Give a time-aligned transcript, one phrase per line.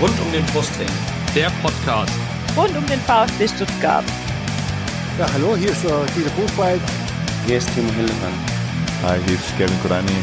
[0.00, 0.88] Rund um den Brustring.
[1.34, 2.12] Der Podcast.
[2.56, 4.04] Rund um den VfB Stuttgart.
[5.18, 6.80] Ja, hallo, hier ist äh, Dieter Buchwald.
[7.46, 8.34] Hier ist Timo Hildebrand.
[9.02, 10.18] Hi, hier ist Kevin Kurani.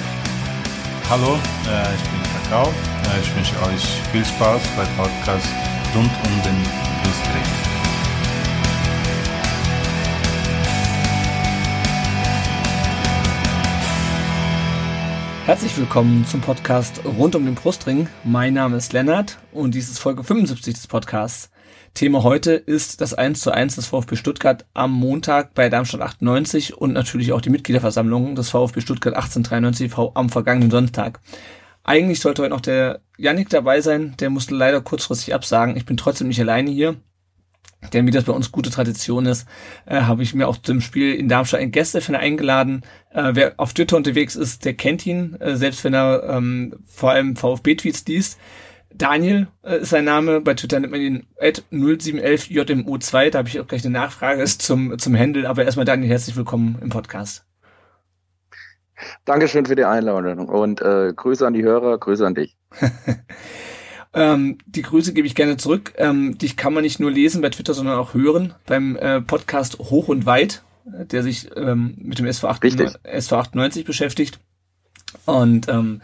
[1.09, 1.35] Hallo,
[1.67, 2.67] äh, ich bin Kakao.
[2.67, 5.47] Äh, ich wünsche euch viel Spaß beim Podcast
[5.95, 6.63] rund um den
[7.03, 7.70] Brustring.
[15.51, 18.07] Herzlich willkommen zum Podcast rund um den Brustring.
[18.23, 21.51] Mein Name ist Lennart und dies ist Folge 75 des Podcasts.
[21.93, 26.77] Thema heute ist das 1 zu 1 des VfB Stuttgart am Montag bei Darmstadt 98
[26.77, 31.19] und natürlich auch die Mitgliederversammlung des VfB Stuttgart 1893 am vergangenen Sonntag.
[31.83, 35.75] Eigentlich sollte heute noch der Yannick dabei sein, der musste leider kurzfristig absagen.
[35.75, 36.95] Ich bin trotzdem nicht alleine hier.
[37.93, 39.47] Denn wie das bei uns gute Tradition ist,
[39.85, 42.83] äh, habe ich mir auch zum Spiel in Darmstadt einen Gästefan eingeladen.
[43.11, 47.11] Äh, wer auf Twitter unterwegs ist, der kennt ihn, äh, selbst wenn er ähm, vor
[47.11, 48.39] allem VfB-Tweets liest.
[48.93, 53.59] Daniel äh, ist sein Name, bei Twitter nennt man ihn at 0711JMO2, da habe ich
[53.59, 57.45] auch gleich eine Nachfrage zum, zum Handle, aber erstmal Daniel, herzlich willkommen im Podcast.
[59.25, 62.57] Dankeschön für die Einladung und äh, Grüße an die Hörer, Grüße an dich.
[64.13, 65.93] Ähm, die Grüße gebe ich gerne zurück.
[65.97, 69.79] Ähm, dich kann man nicht nur lesen bei Twitter, sondern auch hören beim äh, Podcast
[69.79, 74.39] Hoch und Weit, der sich ähm, mit dem SV, 98, SV 98 beschäftigt.
[75.25, 76.01] Und ähm,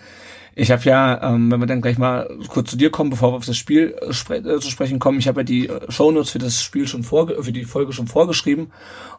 [0.60, 3.38] ich habe ja, ähm, wenn wir dann gleich mal kurz zu dir kommen, bevor wir
[3.38, 6.32] auf das Spiel äh, spre äh, zu sprechen kommen, ich habe ja die äh, Shownotes
[6.32, 8.72] für das Spiel schon vorge für die Folge schon vorgeschrieben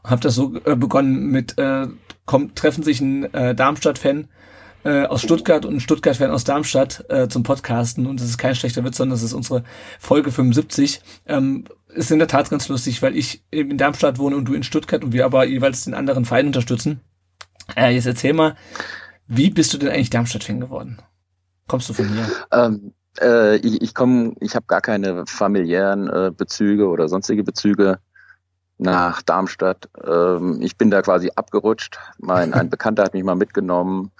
[0.03, 1.86] und habe das so äh, begonnen mit äh,
[2.25, 4.28] kommt treffen sich ein äh, Darmstadt-Fan
[4.89, 8.06] äh, aus Stuttgart und Stuttgart-Fan aus Darmstadt äh, zum Podcasten.
[8.06, 9.62] Und das ist kein schlechter Witz, sondern das ist unsere
[10.00, 11.03] Folge 75.
[11.27, 14.62] Ähm, ist in der Tat ganz lustig, weil ich in Darmstadt wohne und du in
[14.62, 17.00] Stuttgart und wir aber jeweils den anderen Verein unterstützen.
[17.77, 18.56] Äh, jetzt erzähl mal,
[19.27, 21.03] wie bist du denn eigentlich Darmstadt-Fan geworden?
[21.66, 22.27] Kommst du von hier?
[22.50, 27.99] Ähm, äh, ich ich komme, ich habe gar keine familiären äh, Bezüge oder sonstige Bezüge
[28.78, 29.91] nach Darmstadt.
[30.03, 31.99] Ähm, ich bin da quasi abgerutscht.
[32.19, 34.12] Mein ein Bekannter hat mich mal mitgenommen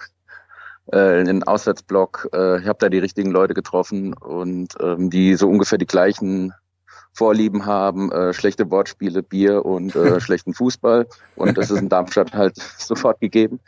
[0.91, 2.29] äh, in den Auswärtsblock.
[2.33, 6.53] Äh, ich habe da die richtigen Leute getroffen und ähm, die so ungefähr die gleichen
[7.13, 11.07] Vorlieben haben, äh, schlechte Wortspiele, Bier und äh, schlechten Fußball.
[11.35, 13.59] Und das ist in Darmstadt halt sofort gegeben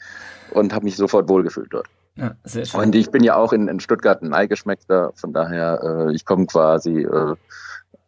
[0.51, 1.87] und habe mich sofort wohlgefühlt dort.
[2.15, 2.79] Ja, sehr schön.
[2.79, 6.45] Und ich bin ja auch in, in Stuttgart ein Eigeschmeckter, von daher, äh, ich komme
[6.45, 7.35] quasi äh,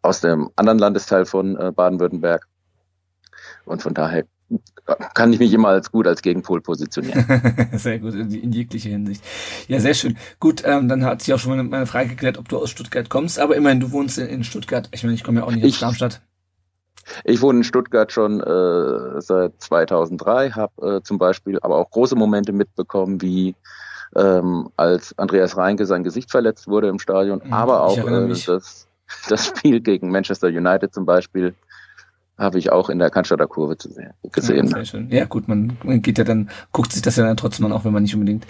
[0.02, 2.46] aus dem anderen Landesteil von äh, Baden-Württemberg.
[3.64, 4.24] Und von daher
[5.14, 7.24] kann ich mich immer als gut als Gegenpol positionieren.
[7.72, 9.22] sehr gut, in, in, jeglicher Hinsicht.
[9.68, 10.16] Ja, sehr schön.
[10.40, 13.08] Gut, ähm, dann hat sich auch schon meine, meine Frage geklärt, ob du aus Stuttgart
[13.08, 14.88] kommst, aber immerhin, du wohnst in, in Stuttgart.
[14.92, 16.20] Ich meine, ich komme ja auch nicht ich, aus Darmstadt.
[17.24, 22.16] Ich wohne in Stuttgart schon äh, seit 2003, habe äh, zum Beispiel aber auch große
[22.16, 23.54] Momente mitbekommen, wie
[24.16, 28.86] ähm, als Andreas Reinke sein Gesicht verletzt wurde im Stadion, mhm, aber auch äh, das,
[29.28, 31.54] das Spiel gegen Manchester United zum Beispiel
[32.36, 34.66] habe ich auch in der Cannstatter Kurve zu sehen, gesehen.
[34.66, 35.08] Ja, schön.
[35.10, 37.84] ja gut, man, man geht ja dann, guckt sich das ja dann trotzdem an, auch
[37.84, 38.44] wenn man nicht unbedingt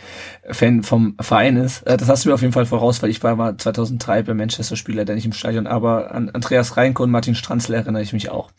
[0.51, 1.83] Fan vom Verein ist.
[1.83, 4.35] Äh, das hast du mir auf jeden Fall voraus, weil ich war, war 2003 bei
[4.35, 8.15] Manchester Spieler, der nicht im Stadion, aber an Andreas Reinke und Martin Stranzler erinnere ich
[8.15, 8.51] mich auch.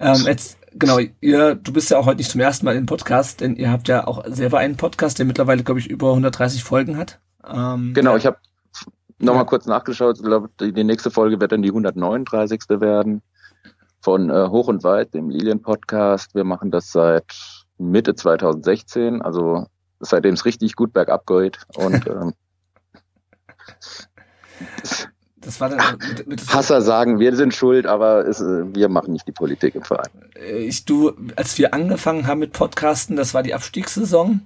[0.00, 3.42] Ähm, jetzt, genau, ihr, du bist ja auch heute nicht zum ersten Mal im Podcast,
[3.42, 6.96] denn ihr habt ja auch selber einen Podcast, der mittlerweile, glaube ich, über 130 Folgen
[6.96, 7.18] hat.
[7.46, 8.38] Ähm, genau, ich habe
[9.18, 9.48] nochmal ja.
[9.48, 12.62] kurz nachgeschaut, ich glaube, die nächste Folge wird dann die 139.
[12.68, 13.22] werden
[14.06, 16.36] von äh, Hoch und Weit, dem Lilien-Podcast.
[16.36, 17.24] Wir machen das seit
[17.76, 19.66] Mitte 2016, also
[19.98, 21.58] seitdem es richtig gut bergab geht.
[21.74, 22.32] Und ähm,
[25.38, 29.12] das war dann mit, mit Hasser sagen, wir sind schuld, aber es, äh, wir machen
[29.12, 30.10] nicht die Politik im Verein.
[30.36, 34.40] Äh, ich, du, als wir angefangen haben mit Podcasten, das war die Abstiegssaison.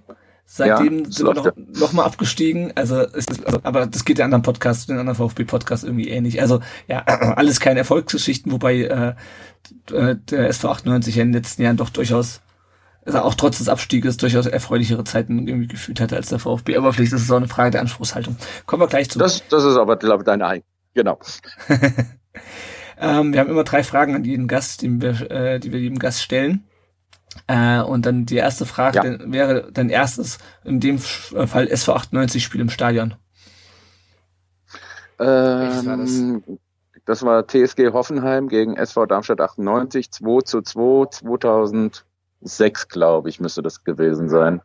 [0.53, 2.73] Seitdem ja, sind wir noch, noch mal abgestiegen.
[2.75, 6.41] Also, ist, also, aber das geht der anderen Podcasts, den anderen VfB-Podcasts irgendwie ähnlich.
[6.41, 9.15] Also ja, alles keine Erfolgsgeschichten, wobei äh,
[9.95, 12.41] äh der SV 98 in den letzten Jahren doch durchaus,
[13.07, 16.77] also auch trotz des Abstieges, durchaus erfreulichere Zeiten irgendwie gefühlt hatte als der VfB.
[16.77, 18.37] Aber vielleicht ist es auch eine Frage der Anspruchshaltung.
[18.67, 19.21] Kommen wir gleich zu.
[19.21, 20.65] Das, das ist aber, glaube ich, deine eigene.
[20.95, 21.21] Genau.
[22.99, 26.01] ähm, wir haben immer drei Fragen an jeden Gast, die wir, äh, die wir jedem
[26.01, 26.65] Gast stellen.
[27.47, 29.03] Äh, und dann die erste Frage ja.
[29.03, 33.15] dann wäre dein erstes, in dem Fall SV 98 Spiel im Stadion.
[35.19, 36.23] Ähm, war das?
[37.05, 37.23] das?
[37.23, 43.85] war TSG Hoffenheim gegen SV Darmstadt 98, 2 zu 2, 2006, glaube ich, müsste das
[43.85, 44.63] gewesen sein.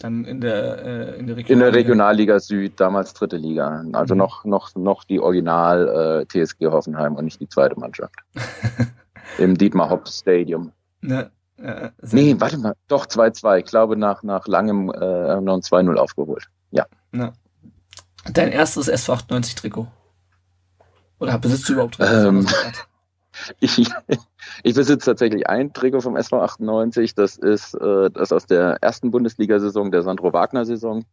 [0.00, 1.52] Dann in der, äh, in der Regionalliga.
[1.52, 3.84] In der Regionalliga Süd, damals dritte Liga.
[3.92, 4.18] Also mhm.
[4.18, 8.14] noch, noch, noch die Original äh, TSG Hoffenheim und nicht die zweite Mannschaft.
[9.38, 10.72] Im Dietmar Hopp Stadium.
[11.02, 13.58] Ja, äh, nee, warte mal, doch 2-2.
[13.58, 16.48] Ich glaube, nach, nach langem äh, noch ein 2-0 aufgeholt.
[16.70, 16.86] Ja.
[17.12, 17.32] ja.
[18.32, 19.86] Dein erstes SV98-Trikot?
[21.18, 21.98] Oder besitzt du überhaupt?
[22.00, 22.46] Ähm,
[23.60, 23.90] ich,
[24.62, 27.14] ich besitze tatsächlich ein Trikot vom SV 98.
[27.14, 31.04] Das ist äh, das aus der ersten Bundesliga-Saison, der Sandro Wagner-Saison.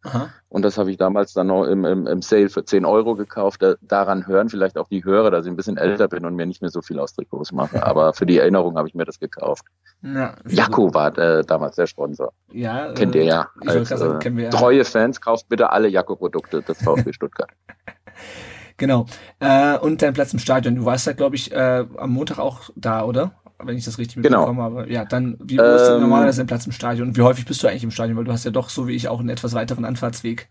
[0.49, 3.61] Und das habe ich damals dann noch im, im, im Sale für 10 Euro gekauft.
[3.61, 6.45] Da, daran hören vielleicht auch die Hörer, dass ich ein bisschen älter bin und mir
[6.45, 7.85] nicht mehr so viel aus Trikots mache.
[7.85, 9.65] Aber für die Erinnerung habe ich mir das gekauft.
[10.01, 12.31] Ja, Jaco war äh, damals der Sponsor.
[12.51, 13.49] Ja, kennt äh, ihr ja.
[13.65, 17.49] Als, sagen, äh, treue Fans, kauft bitte alle Jaco-Produkte des VfB Stuttgart.
[18.77, 19.05] Genau.
[19.39, 20.75] Äh, und dein Platz im Stadion.
[20.75, 23.33] Du warst ja, glaube ich, äh, am Montag auch da, oder?
[23.63, 24.47] Wenn ich das richtig genau.
[24.47, 24.81] mitbekommen genau.
[24.81, 24.91] habe.
[24.91, 27.07] Ja, dann, wie ähm, ist denn normalerweise dein Platz im Stadion?
[27.09, 28.17] Und wie häufig bist du eigentlich im Stadion?
[28.17, 30.49] Weil du hast ja doch, so wie ich, auch einen etwas weiteren Anfahrtsweg.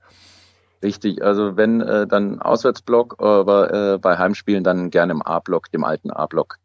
[0.83, 5.85] Richtig, also wenn äh, dann Auswärtsblock, aber äh, bei Heimspielen dann gerne im A-Block, dem
[5.85, 6.59] alten A-Block.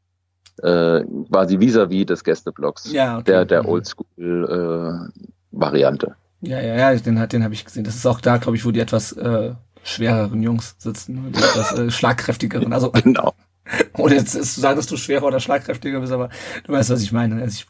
[0.61, 2.91] Äh, quasi vis-à-vis -vis des Gästeblocks.
[2.91, 3.31] Ja, okay.
[3.31, 3.69] Der, der mhm.
[3.69, 6.07] Oldschool-Variante.
[6.07, 6.11] Äh,
[6.41, 7.83] ja, ja, ja, den, den habe ich gesehen.
[7.83, 9.53] Das ist auch da, glaube ich, wo die etwas äh,
[9.83, 12.73] schwereren Jungs sitzen, die etwas äh, schlagkräftigeren.
[12.73, 13.33] Also genau.
[13.97, 16.29] Ohne jetzt zu sagen, dass du schwerer oder schlagkräftiger bist, aber
[16.63, 17.41] du weißt, was ich meine.
[17.41, 17.67] Also ich,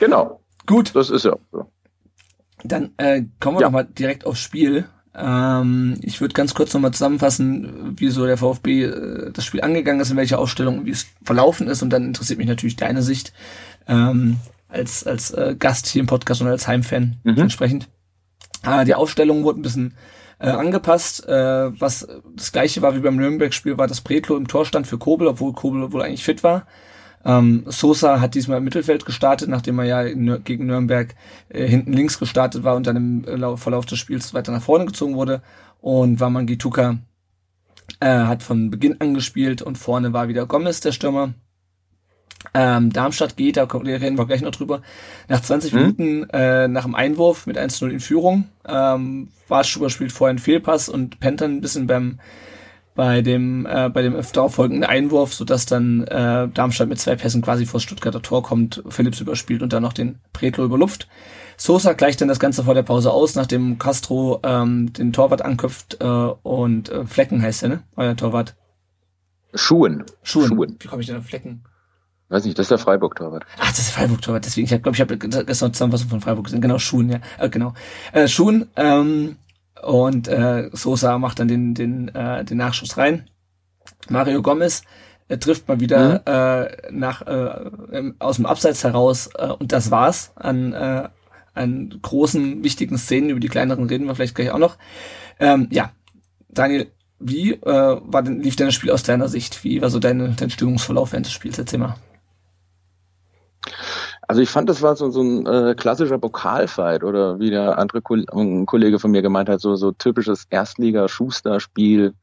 [0.00, 0.40] genau.
[0.66, 0.94] Gut.
[0.94, 1.70] Das ist ja so.
[2.62, 3.70] Dann äh, kommen wir ja.
[3.70, 4.88] mal direkt aufs Spiel.
[5.14, 10.00] Ähm, ich würde ganz kurz nochmal zusammenfassen, wie so der VfB äh, das Spiel angegangen
[10.00, 11.82] ist, in welcher Ausstellung, wie es verlaufen ist.
[11.82, 13.32] Und dann interessiert mich natürlich deine Sicht
[13.86, 17.38] ähm, als, als äh, Gast hier im Podcast und als Heimfan mhm.
[17.38, 17.88] entsprechend.
[18.64, 19.94] Äh, die Aufstellung wurde ein bisschen
[20.38, 21.26] äh, angepasst.
[21.28, 25.28] Äh, was das gleiche war wie beim Nürnberg-Spiel, war das Pretlo im Torstand für Kobel,
[25.28, 26.66] obwohl Kobel wohl eigentlich fit war.
[27.24, 31.14] Ähm, Sosa hat diesmal im Mittelfeld gestartet, nachdem er ja in, gegen Nürnberg
[31.48, 34.84] äh, hinten links gestartet war und dann im äh, Verlauf des Spiels weiter nach vorne
[34.84, 35.42] gezogen wurde.
[35.80, 36.98] Und Waman Gituka
[38.00, 41.34] äh, hat von Beginn an gespielt und vorne war wieder Gomez, der Stürmer.
[42.52, 44.82] Ähm, Darmstadt geht, da reden wir gleich noch drüber.
[45.28, 45.78] Nach 20 mhm.
[45.78, 50.88] Minuten äh, nach dem Einwurf mit 1-0 in Führung ähm, Wartschuber spielt vorher einen Fehlpass
[50.88, 52.18] und pennt dann ein bisschen beim
[52.94, 57.66] bei dem äh, bei dem folgenden Einwurf, sodass dann äh, Darmstadt mit zwei Pässen quasi
[57.66, 61.08] vor Stuttgarter Tor kommt, Phillips überspielt und dann noch den Pretlo überlupft.
[61.56, 65.98] Sosa gleicht dann das Ganze vor der Pause aus, nachdem Castro ähm, den Torwart anköpft
[66.00, 67.82] äh, und äh, Flecken heißt er, ne?
[67.96, 68.54] Euer Torwart.
[69.54, 70.04] Schuhen.
[70.22, 70.48] Schuhen.
[70.48, 70.76] Schuhen.
[70.78, 71.62] Wie komme ich denn auf Flecken?
[72.28, 73.44] Weiß nicht, das ist der Freiburg-Torwart.
[73.58, 76.60] Ach, das ist der Freiburg-Torwart, deswegen, ich glaube, ich habe gestern Zusammenfassung von Freiburg gesehen.
[76.60, 77.20] Genau, Schuhen, ja.
[77.38, 77.74] Äh, genau.
[78.12, 79.36] Äh, Schuhen, ähm,
[79.82, 83.28] und äh, Sosa macht dann den, den, äh, den Nachschuss rein.
[84.08, 84.82] Mario Gomez
[85.28, 86.66] äh, trifft mal wieder mhm.
[86.66, 91.08] äh, nach äh, aus dem Abseits heraus äh, und das war's an, äh,
[91.54, 93.30] an großen, wichtigen Szenen.
[93.30, 94.78] Über die kleineren reden wir vielleicht gleich auch noch.
[95.38, 95.92] Ähm, ja,
[96.48, 97.62] Daniel, wie äh,
[98.02, 99.64] war denn, lief denn das Spiel aus deiner Sicht?
[99.64, 101.58] Wie war so deine, dein Stimmungsverlauf während des Spiels?
[101.58, 101.96] Erzähl mal.
[104.28, 108.00] Also ich fand, das war so, so ein äh, klassischer Pokalfight oder wie der andere
[108.00, 112.14] Ko ein Kollege von mir gemeint hat, so, so typisches Erstliga-Schuster-Spiel.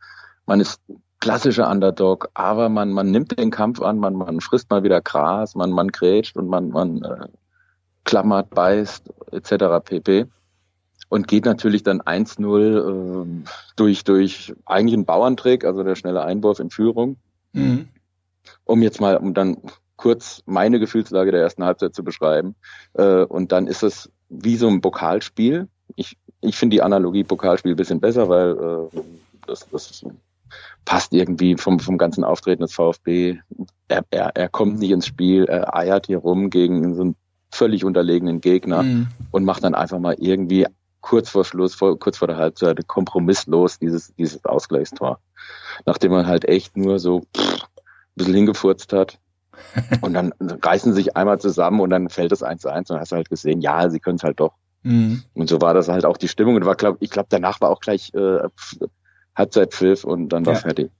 [0.45, 0.81] Man ist
[1.19, 5.55] klassischer Underdog, aber man, man nimmt den Kampf an, man, man frisst mal wieder Gras,
[5.55, 7.27] man, man grätscht und man, man äh,
[8.03, 9.53] klammert, beißt, etc.
[9.83, 10.25] pp.
[11.09, 13.43] Und geht natürlich dann 1-0 äh,
[13.75, 17.17] durch, durch eigentlich einen Bauerntrick, also der schnelle Einwurf in Führung.
[17.53, 17.89] Mhm.
[18.65, 19.57] Um jetzt mal, um dann
[20.01, 22.55] kurz meine Gefühlslage der ersten Halbzeit zu beschreiben.
[22.93, 25.67] Äh, und dann ist es wie so ein Pokalspiel.
[25.95, 28.99] Ich, ich finde die Analogie Pokalspiel ein bisschen besser, weil äh,
[29.45, 30.03] das, das
[30.85, 33.37] passt irgendwie vom, vom ganzen Auftreten des VfB.
[33.89, 37.15] Er, er, er kommt nicht ins Spiel, er eiert hier rum gegen so einen
[37.51, 39.07] völlig unterlegenen Gegner mhm.
[39.29, 40.65] und macht dann einfach mal irgendwie
[41.01, 45.19] kurz vor Schluss, vor, kurz vor der Halbzeit kompromisslos dieses, dieses Ausgleichstor.
[45.85, 49.19] Nachdem man halt echt nur so pff, ein bisschen hingefurzt hat
[50.01, 52.95] und dann reißen sie sich einmal zusammen und dann fällt es eins zu eins und
[52.95, 54.53] dann hast du halt gesehen, ja, sie können es halt doch.
[54.83, 55.23] Mhm.
[55.33, 56.55] Und so war das halt auch die Stimmung.
[56.55, 58.39] Und war, glaub, ich glaube, danach war auch gleich äh,
[59.35, 60.59] Halbzeitpfiff und dann war ja.
[60.59, 60.91] fertig.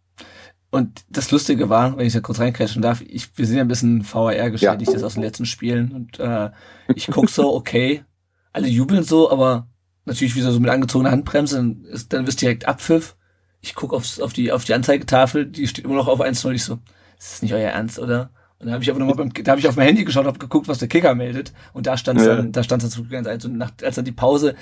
[0.70, 3.68] Und das Lustige war, wenn ich da kurz reinkretschen darf, ich, wir sind ja ein
[3.68, 4.94] bisschen VR geschädigt ja.
[4.94, 6.50] das aus den letzten Spielen und äh,
[6.96, 8.06] ich guck so, okay,
[8.54, 9.68] alle jubeln so, aber
[10.06, 13.18] natürlich wieder so mit angezogener Handbremse, dann, ist, dann wirst direkt Abpfiff.
[13.60, 16.52] Ich guck aufs, auf die auf die Anzeigetafel, die steht immer noch auf 1-0.
[16.54, 16.80] Ich so,
[17.18, 18.32] das ist nicht euer Ernst, oder?
[18.62, 20.38] Und da habe ich aber nochmal beim, da habe ich auf mein Handy geschaut, habe
[20.38, 21.52] geguckt, was der Kicker meldet.
[21.74, 22.36] Und da stand ja.
[22.36, 23.44] dann, da stand dann zurück eins.
[23.46, 24.56] Und nach, als dann die Pause,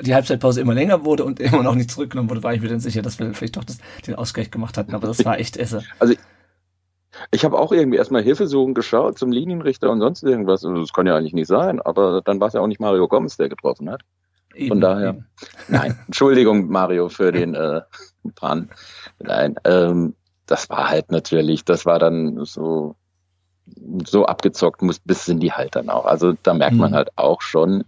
[0.00, 2.80] die Halbzeitpause immer länger wurde und immer noch nicht zurückgenommen wurde, war ich mir dann
[2.80, 4.94] sicher, dass wir vielleicht doch das, den Ausgleich gemacht hatten.
[4.94, 5.82] Aber das war echt Esse.
[5.98, 6.14] Also
[7.30, 10.64] ich habe auch irgendwie erstmal Hilfesuchen geschaut zum Linienrichter und sonst irgendwas.
[10.64, 13.08] Also das kann ja eigentlich nicht sein, aber dann war es ja auch nicht Mario
[13.08, 14.02] Gomez, der getroffen hat.
[14.54, 15.10] Eben, Von daher.
[15.10, 15.26] Eben.
[15.68, 17.80] Nein, Entschuldigung, Mario, für den äh,
[18.34, 18.70] Pan.
[19.18, 20.14] Nein, ähm,
[20.46, 22.96] das war halt natürlich, das war dann so
[24.04, 26.04] so abgezockt muss, bis sind die halt dann auch.
[26.04, 26.96] Also da merkt man mhm.
[26.96, 27.84] halt auch schon,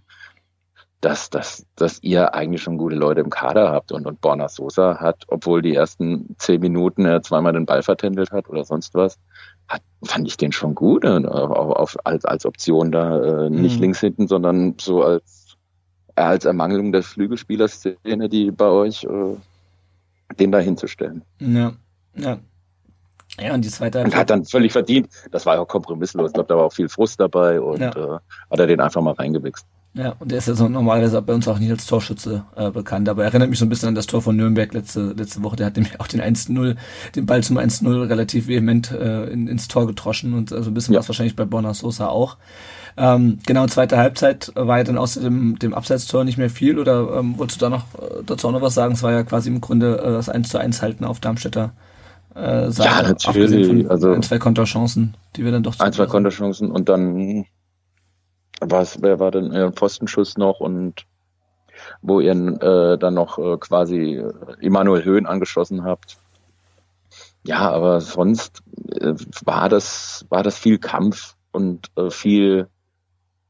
[1.01, 5.01] dass, dass, dass ihr eigentlich schon gute Leute im Kader habt und, und Borna Sosa
[5.01, 9.19] hat, obwohl die ersten zehn Minuten er zweimal den Ball vertändelt hat oder sonst was,
[9.69, 13.77] hat, fand ich den schon gut äh, auf, auf, als, als Option da, äh, nicht
[13.77, 13.83] mhm.
[13.83, 15.57] links hinten, sondern so als,
[16.15, 19.37] als Ermangelung der Flügelspielerszene, die bei euch, äh,
[20.39, 21.23] den da hinzustellen.
[21.39, 21.75] Ja,
[22.15, 22.39] ja.
[23.41, 25.09] Ja, und die zweite Und hat dann völlig verdient.
[25.33, 26.29] Das war ja auch kompromisslos.
[26.29, 27.91] Ich glaube, da war auch viel Frust dabei und ja.
[27.91, 28.19] äh,
[28.51, 29.67] hat er den einfach mal reingewichst.
[29.97, 33.09] Ja, und der ist ja so normalerweise bei uns auch nicht als Torschütze äh, bekannt,
[33.09, 35.55] aber erinnert mich so ein bisschen an das Tor von Nürnberg letzte, letzte Woche.
[35.55, 36.77] Der hat nämlich auch den 1-0,
[37.15, 40.95] den Ball zum 1-0 relativ vehement äh, in, ins Tor getroschen und also ein bisschen
[40.95, 41.01] ja.
[41.01, 42.39] was wahrscheinlich bei Bonner Sosa auch.
[42.97, 47.17] Ähm, genau, zweite Halbzeit war ja dann außer dem, dem Abseitstor nicht mehr viel oder
[47.17, 48.95] ähm, wolltest du da noch äh, dazu auch noch was sagen?
[48.95, 51.73] Es war ja quasi im Grunde äh, das 1 zu 1 halten auf Darmstädter
[52.35, 52.91] äh, Seite.
[52.91, 53.91] Ja, natürlich.
[53.91, 57.47] Also ein, zwei Konterchancen, die wir dann doch Ein, zwei Konterchancen und dann
[58.61, 61.07] was, wer war denn ihr Postenschuss noch und
[62.03, 64.23] wo ihr äh, dann noch äh, quasi
[64.61, 66.19] Emanuel Höhen angeschossen habt.
[67.47, 68.63] Ja, aber sonst
[69.01, 69.15] äh,
[69.45, 72.69] war das war das viel Kampf und äh, viel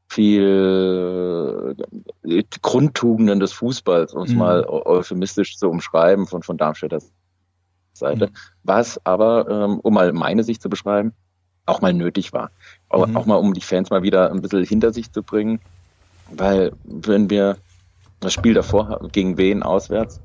[0.07, 1.75] viel
[2.23, 4.37] äh, Grundtugenden des Fußballs, um es mhm.
[4.37, 6.99] mal euphemistisch zu umschreiben von von Darmstädter
[7.97, 8.27] Seite.
[8.27, 8.31] Mhm.
[8.63, 11.13] Was aber, ähm, um mal meine Sicht zu beschreiben,
[11.65, 12.51] auch mal nötig war.
[12.89, 13.17] Auch, mhm.
[13.17, 15.59] auch mal, um die Fans mal wieder ein bisschen hinter sich zu bringen.
[16.29, 17.57] Weil, wenn wir
[18.19, 20.19] das Spiel davor gegen Wien auswärts,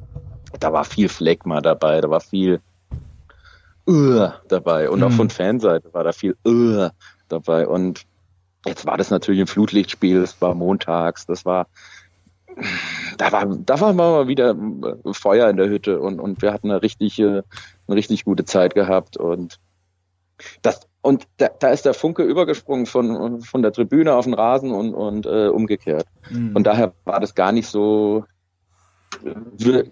[0.58, 2.60] da war viel Fleckma dabei, da war viel
[3.86, 4.90] uh, dabei.
[4.90, 5.04] Und mhm.
[5.06, 6.88] auch von Fanseite war da viel uh,
[7.28, 7.66] dabei.
[7.66, 8.04] Und
[8.66, 11.66] jetzt war das natürlich ein Flutlichtspiel, das war montags, das war
[13.18, 14.56] da war, da war mal wieder
[15.12, 17.44] Feuer in der Hütte und, und wir hatten eine richtig, eine
[17.88, 19.58] richtig gute Zeit gehabt und
[20.62, 24.72] das, und da, da ist der Funke übergesprungen von, von der Tribüne auf den Rasen
[24.72, 26.06] und, und äh, umgekehrt.
[26.30, 26.56] Mhm.
[26.56, 28.24] Und daher war das gar nicht so,
[29.22, 29.84] wir,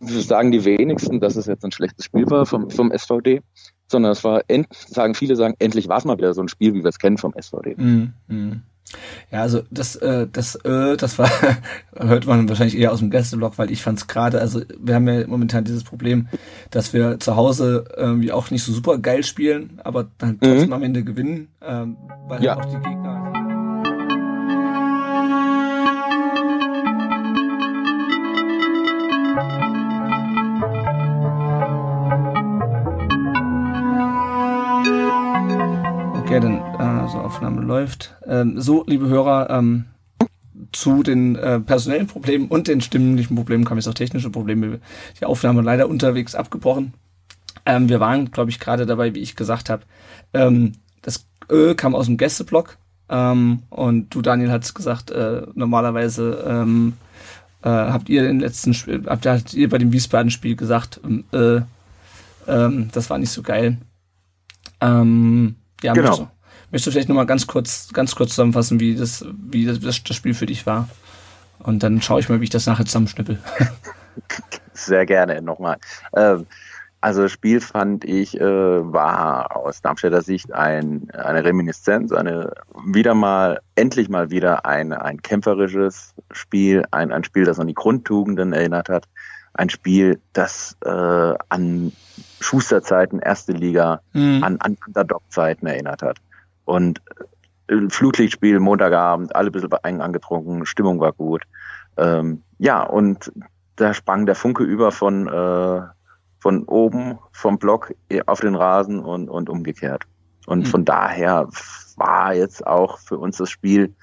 [0.00, 3.42] sagen die wenigsten, dass es jetzt ein schlechtes Spiel war vom, vom SVD,
[3.86, 6.74] sondern es war, end, sagen viele sagen, endlich war es mal wieder so ein Spiel,
[6.74, 7.76] wie wir es kennen vom SVD.
[7.76, 8.62] Mhm.
[9.30, 11.30] Ja, also das, äh, das, äh, das war,
[11.96, 15.08] hört man wahrscheinlich eher aus dem Gästeblog, weil ich fand es gerade, also wir haben
[15.08, 16.28] ja momentan dieses Problem,
[16.70, 20.72] dass wir zu Hause irgendwie auch nicht so super geil spielen, aber dann trotzdem mhm.
[20.72, 21.96] am Ende gewinnen, ähm,
[22.28, 22.56] weil ja.
[22.56, 23.32] auch die Gegner
[36.24, 36.73] Okay, dann
[37.04, 38.14] also Aufnahme läuft.
[38.26, 39.84] Ähm, so, liebe Hörer, ähm,
[40.72, 44.80] zu den äh, personellen Problemen und den stimmlichen Problemen kam jetzt auch technische Probleme.
[45.20, 46.94] Die Aufnahme leider unterwegs abgebrochen.
[47.66, 49.82] Ähm, wir waren, glaube ich, gerade dabei, wie ich gesagt habe.
[50.32, 52.78] Ähm, das Ö kam aus dem Gästeblock
[53.10, 56.94] ähm, und du, Daniel, hast gesagt, äh, normalerweise ähm,
[57.62, 61.00] äh, habt ihr den letzten Spiel, habt, habt ihr bei dem Wiesbaden-Spiel gesagt,
[61.32, 61.60] äh,
[62.46, 63.78] das war nicht so geil.
[64.80, 66.30] Ähm, ja, genau.
[66.74, 70.34] Möchtest, du vielleicht nochmal ganz kurz, ganz kurz zusammenfassen, wie das, wie das, das Spiel
[70.34, 70.88] für dich war?
[71.60, 73.38] Und dann schaue ich mal, wie ich das nachher zusammenschnippel.
[74.72, 75.76] Sehr gerne nochmal.
[76.16, 76.46] Ähm,
[77.00, 82.52] also das Spiel fand ich, äh, war aus Darmstädter Sicht ein, eine Reminiszenz, eine
[82.84, 87.74] wieder mal, endlich mal wieder ein, ein kämpferisches Spiel, ein, ein Spiel, das an die
[87.74, 89.04] Grundtugenden erinnert hat,
[89.52, 91.92] ein Spiel, das äh, an
[92.40, 94.42] Schusterzeiten, erste Liga, mhm.
[94.42, 96.18] an, an Underdog-Zeiten erinnert hat.
[96.64, 97.00] Und
[97.68, 101.42] äh, Flutlichtspiel, Montagabend, alle ein bisschen angetrunken, Stimmung war gut.
[101.96, 103.32] Ähm, ja, und
[103.76, 105.82] da sprang der Funke über von, äh,
[106.40, 107.92] von oben vom Block
[108.26, 110.04] auf den Rasen und, und umgekehrt.
[110.46, 110.66] Und mhm.
[110.66, 111.48] von daher
[111.96, 113.94] war jetzt auch für uns das Spiel,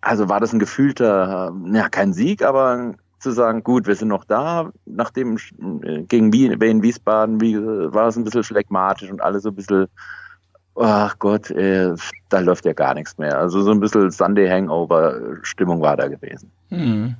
[0.00, 4.24] also war das ein gefühlter, ja, kein Sieg, aber zu sagen, gut, wir sind noch
[4.24, 5.36] da, nachdem
[5.82, 9.86] äh, gegen Wien, Wiesbaden wie, war es ein bisschen phlegmatisch und alles so ein bisschen
[10.78, 11.94] ach Gott, äh,
[12.28, 13.38] da läuft ja gar nichts mehr.
[13.38, 16.50] Also so ein bisschen Sunday Hangover-Stimmung war da gewesen.
[16.70, 17.16] Mhm.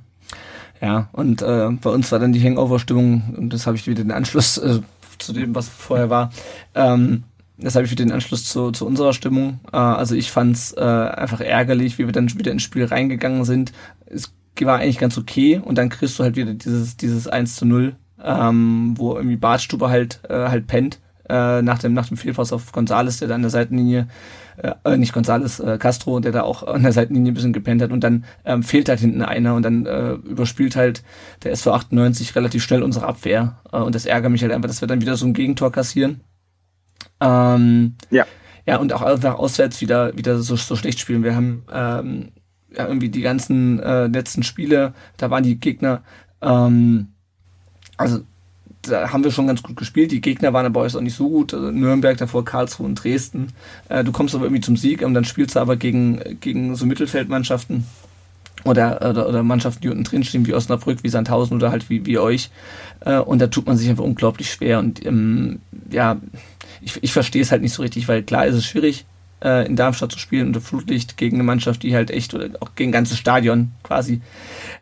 [0.81, 4.11] Ja, und äh, bei uns war dann die Hangover-Stimmung, und das habe ich wieder den
[4.11, 4.79] Anschluss äh,
[5.17, 6.31] zu dem, was vorher war.
[6.75, 7.23] Ähm,
[7.57, 9.59] das habe ich wieder den Anschluss zu, zu unserer Stimmung.
[9.71, 13.45] Äh, also ich fand es äh, einfach ärgerlich, wie wir dann wieder ins Spiel reingegangen
[13.45, 13.71] sind.
[14.05, 17.65] Es war eigentlich ganz okay und dann kriegst du halt wieder dieses, dieses 1 zu
[17.65, 22.53] 0, ähm, wo irgendwie Bartstube halt, äh, halt pennt äh, nach dem, nach dem Fehlpass
[22.53, 24.07] auf Gonzales, der da an der Seitenlinie,
[24.57, 27.81] äh, äh, nicht Gonzales, äh, Castro, der da auch an der Seitenlinie ein bisschen gepennt
[27.81, 31.03] hat und dann ähm, fehlt halt hinten einer und dann äh, überspielt halt
[31.43, 34.81] der SV 98 relativ schnell unsere Abwehr äh, und das ärgert mich halt einfach, dass
[34.81, 36.21] wir dann wieder so ein Gegentor kassieren.
[37.19, 38.25] Ähm, ja.
[38.65, 41.23] Ja, und auch einfach auswärts wieder, wieder so, so schlecht spielen.
[41.23, 42.31] Wir haben ähm,
[42.75, 46.03] ja, irgendwie die ganzen äh, letzten Spiele, da waren die Gegner,
[46.41, 47.13] ähm,
[47.95, 48.21] also
[48.91, 50.11] da haben wir schon ganz gut gespielt.
[50.11, 51.53] Die Gegner waren aber auch nicht so gut.
[51.53, 53.47] Also Nürnberg, davor Karlsruhe und Dresden.
[53.89, 56.85] Äh, du kommst aber irgendwie zum Sieg und dann spielst du aber gegen, gegen so
[56.85, 57.85] Mittelfeldmannschaften
[58.63, 62.05] oder, oder, oder Mannschaften, die unten drin stehen, wie Osnabrück, wie Sandhausen oder halt wie,
[62.05, 62.49] wie euch.
[63.01, 64.79] Äh, und da tut man sich einfach unglaublich schwer.
[64.79, 65.59] Und ähm,
[65.91, 66.17] ja,
[66.81, 69.05] ich, ich verstehe es halt nicht so richtig, weil klar ist es schwierig,
[69.43, 72.71] äh, in Darmstadt zu spielen unter Flutlicht gegen eine Mannschaft, die halt echt, oder auch
[72.75, 74.21] gegen ein ganzes Stadion quasi,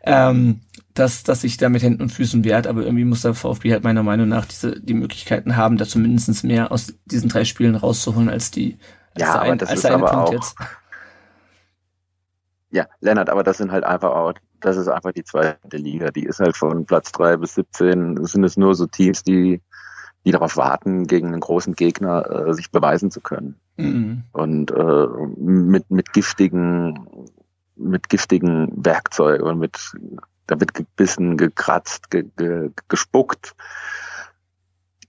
[0.04, 0.60] ähm,
[0.98, 3.84] dass, dass sich da mit Händen und Füßen wehrt, aber irgendwie muss der VfB halt
[3.84, 8.28] meiner Meinung nach diese, die Möglichkeiten haben, da zumindest mehr aus diesen drei Spielen rauszuholen,
[8.28, 8.78] als die,
[9.14, 10.56] als ja, der, ein, als der eine Punkt auch, jetzt.
[12.70, 16.10] Ja, Lennart, aber das sind halt einfach auch, das ist einfach die zweite Liga.
[16.10, 19.60] Die ist halt von Platz drei bis 17, sind es nur so Teams, die,
[20.24, 23.56] die darauf warten, gegen einen großen Gegner äh, sich beweisen zu können.
[23.76, 24.24] Mhm.
[24.32, 27.06] Und äh, mit, mit giftigen,
[27.76, 29.78] mit giftigen Werkzeugen und mit,
[30.46, 33.54] da wird gebissen, gekratzt, ge, ge, gespuckt.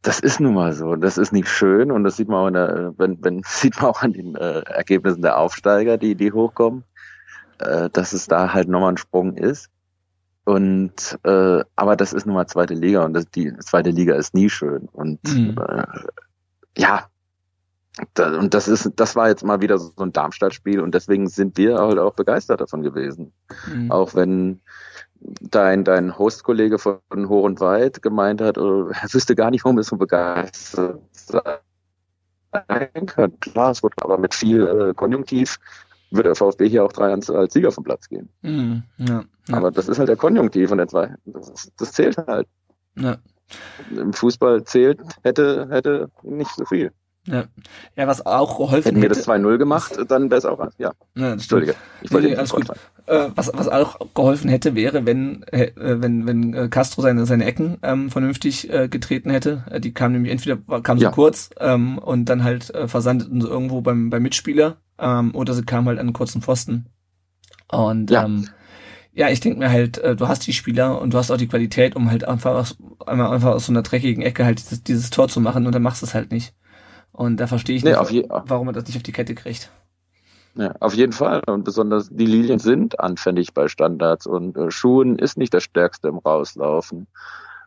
[0.02, 0.96] Das ist nun mal so.
[0.96, 3.86] Das ist nicht schön und das sieht man auch, in der, wenn, wenn, sieht man
[3.86, 6.84] auch an den äh, Ergebnissen der Aufsteiger, die, die hochkommen,
[7.60, 9.70] äh, dass es da halt nochmal ein Sprung ist.
[10.46, 14.34] Und äh, aber das ist nun mal zweite Liga und das, die zweite Liga ist
[14.34, 14.88] nie schön.
[14.94, 15.58] Und mhm.
[15.58, 15.86] äh,
[16.78, 17.10] ja,
[18.14, 21.58] da, und das ist, das war jetzt mal wieder so ein Darmstadt-Spiel und deswegen sind
[21.58, 23.34] wir halt auch begeistert davon gewesen.
[23.68, 23.92] Mhm.
[23.92, 24.62] Auch wenn
[25.20, 29.78] dein, dein Hostkollege von Hoch und Weit gemeint hat, oh, er wüsste gar nicht, warum
[29.78, 33.40] es so begeistert sein kann.
[33.40, 35.60] Klar, es wird aber mit viel äh, Konjunktiv
[36.12, 38.30] wird der VfB hier auch drei als, als Sieger vom Platz gehen.
[38.42, 39.58] Mhm, ja, ja.
[39.58, 41.16] Aber das ist halt der Konjunktiv der zwei.
[41.26, 42.48] Das, das zählt halt.
[42.96, 43.18] Ja.
[43.92, 46.92] Im Fußball zählt, hätte, hätte nicht so viel.
[47.28, 47.44] Ja.
[47.98, 50.94] ja, was auch geholfen Hätten wir das 2-0 gemacht, dann wäre es auch, ja.
[51.16, 51.76] ja Entschuldige.
[52.02, 52.70] Ich wollte nee, alles gut.
[53.06, 57.46] Äh, was, was auch geholfen hätte, wäre, wenn, äh, wenn, wenn äh, Castro seine, seine
[57.46, 59.64] Ecken ähm, vernünftig äh, getreten hätte.
[59.80, 61.10] Die kamen nämlich entweder kamen ja.
[61.10, 65.54] so kurz ähm, und dann halt äh, versandeten so irgendwo beim, beim Mitspieler ähm, oder
[65.54, 66.86] sie kamen halt an einen kurzen Pfosten.
[67.70, 68.24] Und ja.
[68.24, 68.48] ähm,
[69.18, 71.48] ja, ich denke mir halt, äh, du hast die Spieler und du hast auch die
[71.48, 75.10] Qualität, um halt einfach aus, einmal einfach aus so einer dreckigen Ecke halt dieses, dieses
[75.10, 76.54] Tor zu machen und dann machst du es halt nicht.
[77.18, 79.72] Und da verstehe ich nee, nicht, warum man das nicht auf die Kette kriegt.
[80.54, 81.42] Ja, auf jeden Fall.
[81.48, 86.10] Und besonders die Lilien sind anfällig bei Standards und äh, Schuhen ist nicht das Stärkste
[86.10, 87.08] im Rauslaufen.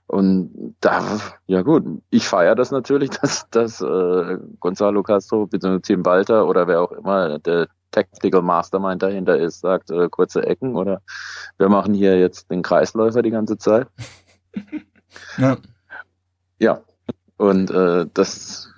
[0.07, 1.03] Und da,
[1.49, 5.81] ja gut, ich feiere das natürlich, dass, dass äh, Gonzalo Castro bzw.
[5.81, 10.77] Tim Walter oder wer auch immer der Tactical Mastermind dahinter ist, sagt äh, kurze Ecken
[10.77, 11.03] oder
[11.59, 13.89] wir machen hier jetzt den Kreisläufer die ganze Zeit.
[15.39, 15.57] ja.
[16.61, 16.83] Ja.
[17.37, 18.71] Und äh, das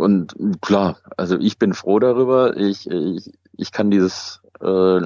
[0.00, 2.56] und klar, also ich bin froh darüber.
[2.56, 5.00] Ich, ich, ich kann dieses äh,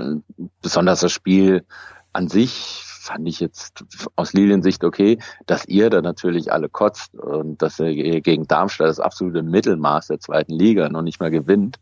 [0.62, 1.64] besonders das Spiel
[2.12, 3.84] an sich fand ich jetzt
[4.16, 8.98] aus Liliensicht okay, dass ihr da natürlich alle kotzt und dass ihr gegen Darmstadt das
[8.98, 11.80] absolute Mittelmaß der zweiten Liga noch nicht mehr gewinnt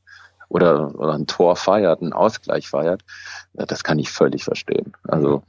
[0.48, 3.02] oder, oder ein Tor feiert, einen Ausgleich feiert,
[3.54, 4.94] das kann ich völlig verstehen.
[5.04, 5.44] Also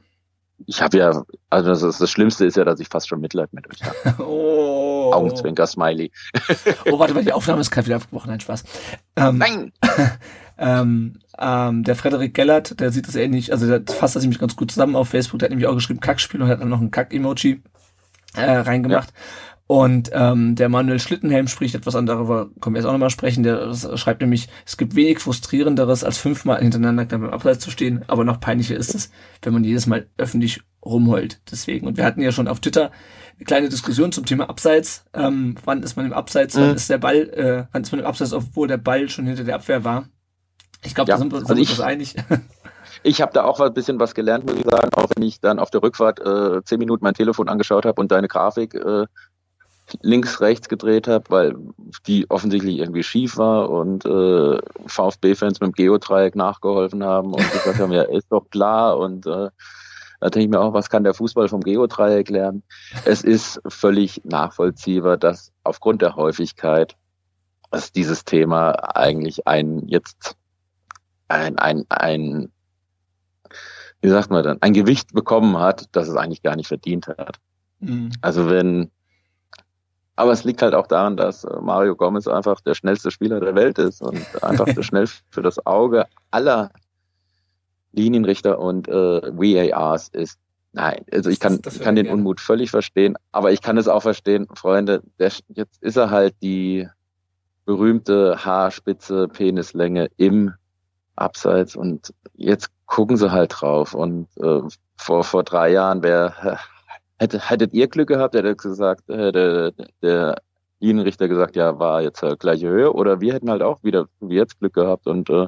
[0.68, 3.54] ich habe ja, also das, ist, das Schlimmste ist ja, dass ich fast schon Mitleid
[3.54, 4.24] mit euch habe.
[4.24, 5.12] Oh.
[5.14, 6.12] Augenzwinker, Smiley.
[6.86, 8.64] oh, warte mal, die Aufnahme ist gerade wieder abgebrochen, nein, Spaß.
[9.16, 9.72] Ähm, Nein!
[10.58, 14.56] ähm, ähm, der Frederik Gellert, der sieht das ähnlich, also der fasst das nämlich ganz
[14.56, 16.92] gut zusammen auf Facebook, der hat nämlich auch geschrieben Kackspiel und hat dann noch ein
[16.92, 17.62] Kack-Emoji
[18.36, 19.10] äh, reingemacht.
[19.10, 19.16] Ja.
[19.66, 23.44] Und ähm, der Manuel Schlittenhelm spricht etwas an, darüber können wir jetzt auch nochmal sprechen.
[23.44, 28.26] Der schreibt nämlich, es gibt wenig frustrierenderes, als fünfmal hintereinander beim Abseits zu stehen, aber
[28.26, 29.10] noch peinlicher ist es,
[29.42, 31.40] wenn man jedes Mal öffentlich rumheult.
[31.50, 31.88] Deswegen.
[31.88, 32.92] Und wir hatten ja schon auf Twitter
[33.38, 35.06] eine kleine Diskussion zum Thema Abseits.
[35.14, 36.76] Ähm, wann ist man im Abseits, wann mhm.
[36.76, 39.56] ist der Ball, äh, wann ist man im Abseits, obwohl der Ball schon hinter der
[39.56, 40.10] Abwehr war.
[40.84, 42.16] Ich glaube, ja, da sind wir, also uns einig.
[43.06, 45.60] Ich habe da auch ein bisschen was gelernt, muss ich sagen, auch wenn ich dann
[45.60, 49.06] auf der Rückfahrt äh, zehn Minuten mein Telefon angeschaut habe und deine Grafik äh,
[50.02, 51.56] links, rechts gedreht habe, weil
[52.08, 57.80] die offensichtlich irgendwie schief war und äh, VfB-Fans mit dem Geodreieck nachgeholfen haben und gesagt
[57.80, 59.50] haben, ja, ist doch klar und äh,
[60.20, 62.64] da denke ich mir auch, was kann der Fußball vom Geodreieck lernen?
[63.04, 66.96] Es ist völlig nachvollziehbar, dass aufgrund der Häufigkeit
[67.74, 70.36] dass dieses Thema eigentlich ein jetzt
[71.28, 72.52] ein, ein, ein
[74.00, 77.38] wie sagt man dann, ein Gewicht bekommen hat, das es eigentlich gar nicht verdient hat.
[77.80, 78.12] Mhm.
[78.22, 78.92] Also wenn
[80.16, 83.56] aber es liegt halt auch daran, dass äh, Mario Gomez einfach der schnellste Spieler der
[83.56, 86.72] Welt ist und einfach der schnell für das Auge aller
[87.94, 90.40] Linienrichter und äh, VARs ist.
[90.72, 92.18] Nein, also ich kann, ich kann den gerne.
[92.18, 96.34] Unmut völlig verstehen, aber ich kann es auch verstehen, Freunde, der, jetzt ist er halt
[96.42, 96.88] die
[97.66, 100.54] berühmte Haarspitze, Penislänge im
[101.16, 103.94] Abseits und jetzt gucken sie halt drauf.
[103.94, 104.62] Und äh,
[104.98, 106.34] vor, vor drei Jahren wäre,
[107.24, 110.36] hätte, hättet ihr Glück gehabt, hätte gesagt, hätte der
[110.80, 112.94] Linienrichter gesagt, ja, war jetzt halt gleiche Höhe.
[112.94, 115.48] Oder wir hätten halt auch wieder wie jetzt Glück gehabt und äh,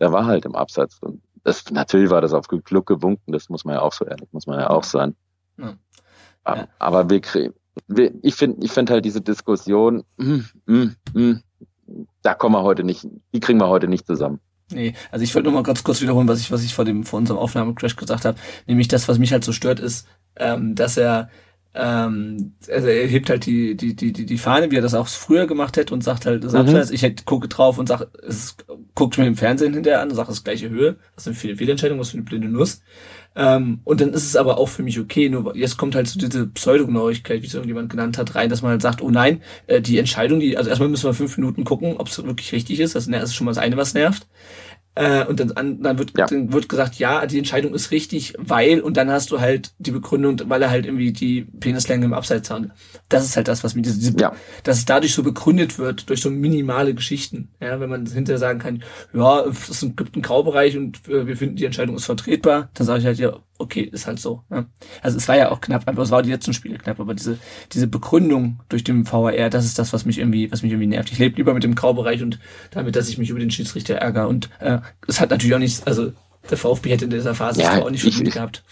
[0.00, 0.98] der war halt im Absatz.
[1.00, 4.28] Und das, natürlich war das auf Glück gewunken, das muss man ja auch so ehrlich,
[4.32, 5.16] muss man ja auch sein.
[5.58, 5.74] Ja.
[6.46, 6.68] Ja.
[6.78, 7.20] Aber wir,
[7.88, 11.42] wir ich finde ich finde halt diese Diskussion, mm, mm, mm,
[12.22, 14.40] da kommen wir heute nicht, die kriegen wir heute nicht zusammen.
[14.70, 17.04] Nee, also ich wollte nur mal ganz kurz wiederholen, was ich, was ich vor dem,
[17.04, 18.38] vor unserem Aufnahmecrash gesagt habe.
[18.66, 21.30] Nämlich das, was mich halt so stört, ist, ähm, dass er,
[21.74, 25.06] ähm, also er hebt halt die, die, die, die, die Fahne, wie er das auch
[25.06, 26.94] früher gemacht hätte und sagt halt, das mhm.
[26.94, 28.56] ich hätte, gucke drauf und sag, es
[28.94, 30.96] guckt mir im Fernsehen hinterher an und sagt, das gleiche Höhe.
[31.14, 32.80] Das ist eine Fehlentscheidung, was für eine blinde Nuss.
[33.36, 36.18] Ähm, und dann ist es aber auch für mich okay, nur jetzt kommt halt so
[36.18, 39.80] diese Pseudogenauigkeit, wie es irgendjemand genannt hat, rein, dass man halt sagt, oh nein, äh,
[39.80, 42.96] die Entscheidung, die, also erstmal müssen wir fünf Minuten gucken, ob es wirklich richtig ist.
[42.96, 44.26] Das ist schon mal das eine, was nervt.
[44.94, 46.26] Äh, und dann, dann, wird, ja.
[46.26, 49.92] dann wird gesagt, ja, die Entscheidung ist richtig, weil, und dann hast du halt die
[49.92, 52.70] Begründung, weil er halt irgendwie die Penislänge im Abseits hat.
[53.08, 54.32] Das ist halt das, was mir diese, diese ja.
[54.64, 57.50] dass es dadurch so begründet wird, durch so minimale Geschichten.
[57.60, 61.54] Ja, wenn man hinterher sagen kann, ja, es gibt einen Graubereich und äh, wir finden,
[61.54, 64.42] die Entscheidung ist vertretbar, dann sage ich halt, ja, okay, ist halt so.
[64.50, 64.66] Ja.
[65.02, 67.38] Also es war ja auch knapp, aber es war die letzten Spiele knapp, aber diese,
[67.72, 71.12] diese Begründung durch den VAR, das ist das, was mich irgendwie, was mich irgendwie nervt.
[71.12, 72.38] Ich lebe lieber mit dem Graubereich und
[72.70, 74.28] damit, dass ich mich über den Schiedsrichter ärgere.
[74.28, 76.12] Und äh, es hat natürlich auch nichts, also
[76.48, 78.62] der VfB hätte in dieser Phase ja, auch nicht verdient gehabt.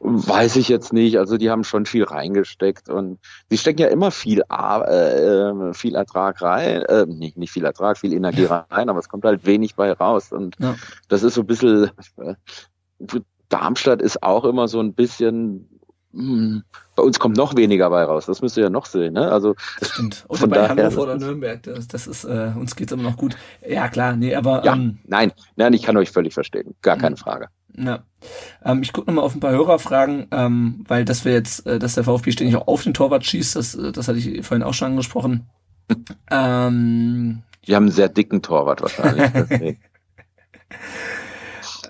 [0.00, 1.18] Weiß ich jetzt nicht.
[1.18, 3.18] Also die haben schon viel reingesteckt und
[3.50, 8.12] die stecken ja immer viel, äh, viel Ertrag rein, äh, nicht, nicht viel Ertrag, viel
[8.12, 10.32] Energie rein, aber es kommt halt wenig bei raus.
[10.32, 10.74] Und ja.
[11.08, 11.90] das ist so ein bisschen,
[13.48, 15.68] Darmstadt ist auch immer so ein bisschen,
[16.12, 16.62] hm,
[16.96, 18.26] bei uns kommt noch weniger bei raus.
[18.26, 19.14] Das müsst ihr ja noch sehen.
[19.14, 19.30] Ne?
[19.30, 20.24] Also das stimmt.
[20.28, 21.62] Oder bei daher, Hannover oder Nürnberg.
[21.62, 23.36] Das, das ist äh, uns geht's immer noch gut.
[23.66, 26.74] Ja klar, nee, aber ja, ähm, nein, nein, ich kann euch völlig verstehen.
[26.82, 27.48] Gar keine Frage.
[27.76, 28.04] Ja.
[28.64, 31.94] Ähm, ich gucke nochmal auf ein paar Hörerfragen, ähm, weil das wir jetzt, äh, dass
[31.94, 34.74] der VfB ständig auch auf den Torwart schießt, das, äh, das hatte ich vorhin auch
[34.74, 35.48] schon angesprochen.
[36.30, 39.78] ähm, Die haben einen sehr dicken Torwart wahrscheinlich.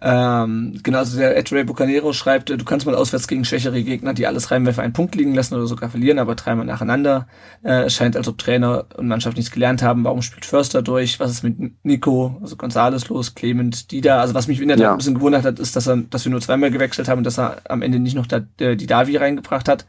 [0.05, 4.15] Ähm, genau, also der Ed Ray Bucanero schreibt, du kannst mal auswärts gegen schwächere Gegner,
[4.15, 7.29] die alles Reinwerfer einen Punkt liegen lassen oder sogar verlieren, aber dreimal nacheinander.
[7.63, 10.03] Äh, es scheint, als ob Trainer und Mannschaft nichts gelernt haben.
[10.03, 11.21] Warum spielt Förster durch?
[11.21, 14.21] Was ist mit Nico, also Gonzales los, Clement, Dida?
[14.21, 14.91] Also was mich in der Tat ja.
[14.91, 17.39] ein bisschen gewundert hat, ist, dass er, dass wir nur zweimal gewechselt haben und dass
[17.39, 19.87] er am Ende nicht noch da, der, die Davi reingebracht hat,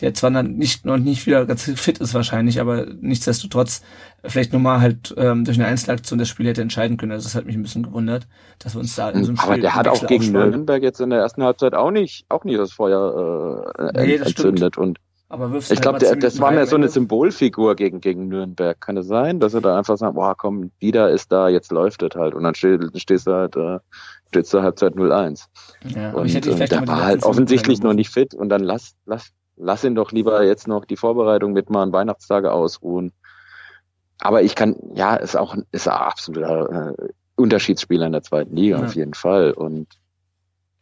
[0.00, 3.82] der zwar dann nicht, noch nicht wieder ganz fit ist wahrscheinlich, aber nichtsdestotrotz
[4.24, 7.12] vielleicht nochmal halt ähm, durch eine Einzelaktion das Spiel hätte entscheiden können.
[7.12, 8.26] Also das hat mich ein bisschen gewundert,
[8.58, 11.00] dass wir uns da in so einem Aber Spiel der hat auch gegen Nürnberg jetzt
[11.00, 14.74] in der ersten Halbzeit auch nicht, auch nicht das Feuer äh, nee, das entzündet.
[14.74, 14.78] Stimmt.
[14.78, 14.98] Und
[15.30, 18.80] aber ich halt glaube, das war mehr so eine Symbolfigur gegen, gegen Nürnberg.
[18.80, 22.02] Kann es sein, dass er da einfach sagt, boah, komm, wieder ist da, jetzt läuft
[22.02, 22.34] es halt.
[22.34, 23.78] Und dann stehst, stehst du halt, äh,
[24.30, 25.44] stehst du Halbzeit 0-1.
[25.94, 29.84] Ja, und äh, der war halt offensichtlich noch nicht fit und dann lass, lass, lass
[29.84, 33.12] ihn doch lieber jetzt noch die Vorbereitung mit mal Weihnachtstage ausruhen.
[34.20, 38.78] Aber ich kann, ja, ist auch, ist ein absoluter äh, Unterschiedsspieler in der zweiten Liga
[38.78, 38.84] ja.
[38.84, 39.52] auf jeden Fall.
[39.52, 39.88] Und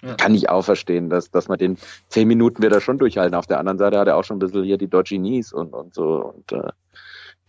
[0.03, 0.15] ja.
[0.15, 1.77] kann ich auch verstehen, dass, dass man den
[2.09, 3.35] zehn Minuten wird er schon durchhalten.
[3.35, 5.73] Auf der anderen Seite hat er auch schon ein bisschen hier die Dodgy Knees und,
[5.73, 6.71] und so und äh,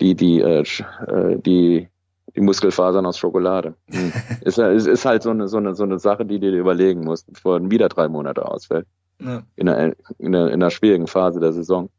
[0.01, 0.63] die, die, äh,
[1.07, 1.89] äh die,
[2.35, 3.75] die Muskelfasern aus Schokolade.
[3.89, 4.13] Hm.
[4.41, 7.01] ist, ist, ist halt so eine, so eine, so eine Sache, die du dir überlegen
[7.01, 8.87] musst, bevor er wieder drei Monate ausfällt.
[9.19, 9.43] Ja.
[9.55, 11.89] In, einer, in, einer, in einer schwierigen Phase der Saison.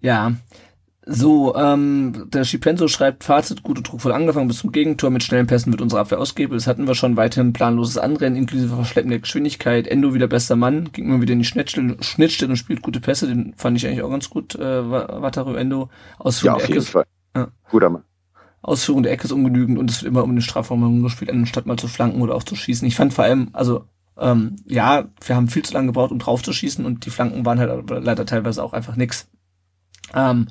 [0.00, 0.32] Ja,
[1.06, 5.70] so, ähm, der Schipenzo schreibt, Fazit, gute druckvoll angefangen bis zum Gegentor, mit schnellen Pässen
[5.70, 6.58] wird unsere Abwehr ausgehebelt.
[6.58, 9.86] Das hatten wir schon, weiterhin planloses Anrennen, inklusive verschleppender Geschwindigkeit.
[9.86, 13.26] Endo wieder bester Mann, ging immer wieder in die Schnittstelle, Schnittstelle und spielt gute Pässe,
[13.26, 15.90] den fand ich eigentlich auch ganz gut, äh, Wataru Endo.
[16.18, 17.04] Ausführung ja, auf jeden Ecke Fall.
[17.36, 17.48] Ja.
[17.70, 18.02] Guter Mann.
[18.62, 21.76] Ausführung der Ecke ist ungenügend und es wird immer um den Strafraum gespielt, anstatt mal
[21.76, 22.88] zu flanken oder auch zu schießen.
[22.88, 23.84] Ich fand vor allem, also
[24.16, 27.44] ähm, ja, wir haben viel zu lange gebraucht, um drauf zu schießen und die Flanken
[27.44, 29.28] waren halt leider teilweise auch einfach nix.
[30.14, 30.46] Ähm,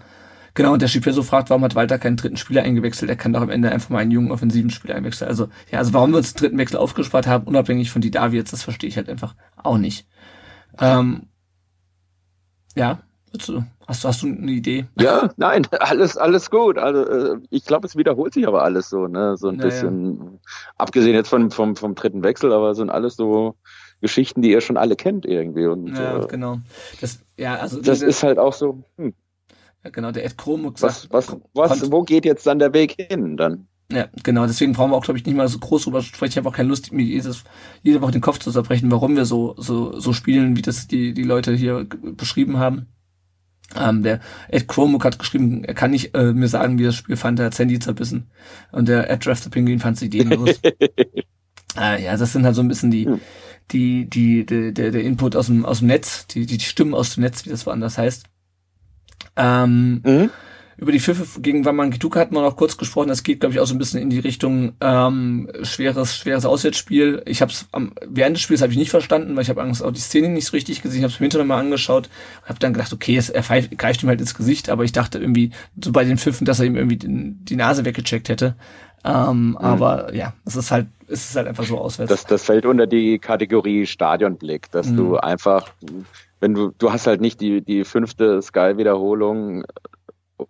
[0.56, 3.10] Genau, und der so fragt, warum hat Walter keinen dritten Spieler eingewechselt?
[3.10, 5.28] Er kann doch am Ende einfach mal einen jungen offensiven Spieler einwechseln.
[5.28, 8.38] Also, ja, also warum wir uns den dritten Wechsel aufgespart haben, unabhängig von die Davi
[8.38, 10.08] jetzt, das verstehe ich halt einfach auch nicht.
[10.80, 11.24] Ähm,
[12.76, 13.00] ja,
[13.32, 14.86] du, hast, du, hast du eine Idee?
[15.00, 16.78] Ja, nein, alles, alles gut.
[16.78, 19.38] Also äh, ich glaube, es wiederholt sich aber alles so, ne?
[19.38, 20.39] So ein ja, bisschen,
[20.78, 23.56] abgesehen jetzt vom, vom, vom dritten Wechsel, aber sind alles so
[24.02, 25.66] Geschichten, die ihr schon alle kennt irgendwie.
[25.66, 26.60] Und, ja, äh, genau.
[27.02, 28.84] Das, ja, also das ist halt auch so.
[28.98, 29.13] Hm.
[29.84, 31.08] Ja, genau, der Ed Kromuk sagt.
[31.10, 33.67] Was, was, was, wo geht jetzt dann der Weg hin dann?
[33.91, 36.32] Ja, genau, deswegen brauchen wir auch, glaube ich, nicht mal so groß drüber sprechen.
[36.32, 37.43] Ich habe auch keine Lust, mir jedes,
[37.84, 41.13] jede Woche den Kopf zu zerbrechen, warum wir so, so, so spielen, wie das die,
[41.13, 42.88] die Leute hier beschrieben haben.
[43.76, 44.19] Ähm, der
[44.50, 47.39] Ed Chromebook hat geschrieben, er kann nicht äh, mir sagen, wie er das Spiel fand,
[47.39, 48.30] er hat Sandy zerbissen.
[48.72, 50.60] Und der Ed Draft the Penguin fand es ideenlos.
[51.78, 53.19] äh, ja, das sind halt so ein bisschen die, hm.
[53.72, 57.15] die, die, die der, der Input aus dem, aus dem Netz, die, die Stimmen aus
[57.15, 58.26] dem Netz, wie das woanders heißt.
[59.36, 60.30] Ähm, mhm.
[60.76, 63.08] Über die Pfiffe gegen Wamangituka hat man auch kurz gesprochen.
[63.08, 67.22] Das geht, glaube ich, auch so ein bisschen in die Richtung ähm, schweres, schweres Auswärtsspiel.
[67.26, 67.67] Ich habe es
[68.08, 70.46] während des Spiels habe ich nicht verstanden, weil ich habe Angst auch die Szene nicht
[70.46, 71.00] so richtig gesehen.
[71.00, 72.10] Ich habe es mir hinterher mal angeschaut
[72.41, 74.91] und habe dann gedacht, okay, es, er pfeift, greift ihm halt ins Gesicht, aber ich
[74.91, 78.56] dachte irgendwie so bei den Pfiffen, dass er ihm irgendwie den, die Nase weggecheckt hätte.
[79.06, 79.58] Ähm, mhm.
[79.58, 82.10] Aber ja, es ist halt, es ist halt einfach so auswärts.
[82.10, 84.98] Das, das fällt unter die Kategorie Stadionblick, dass mhm.
[84.98, 85.69] du einfach,
[86.44, 89.64] wenn du, du hast halt nicht die, die fünfte Sky-Wiederholung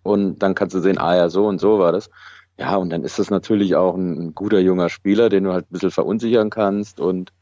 [0.02, 2.10] und dann kannst du sehen, ah ja, so und so war das.
[2.58, 5.66] Ja, und dann ist das natürlich auch ein, ein guter junger Spieler, den du halt
[5.66, 7.32] ein bisschen verunsichern kannst und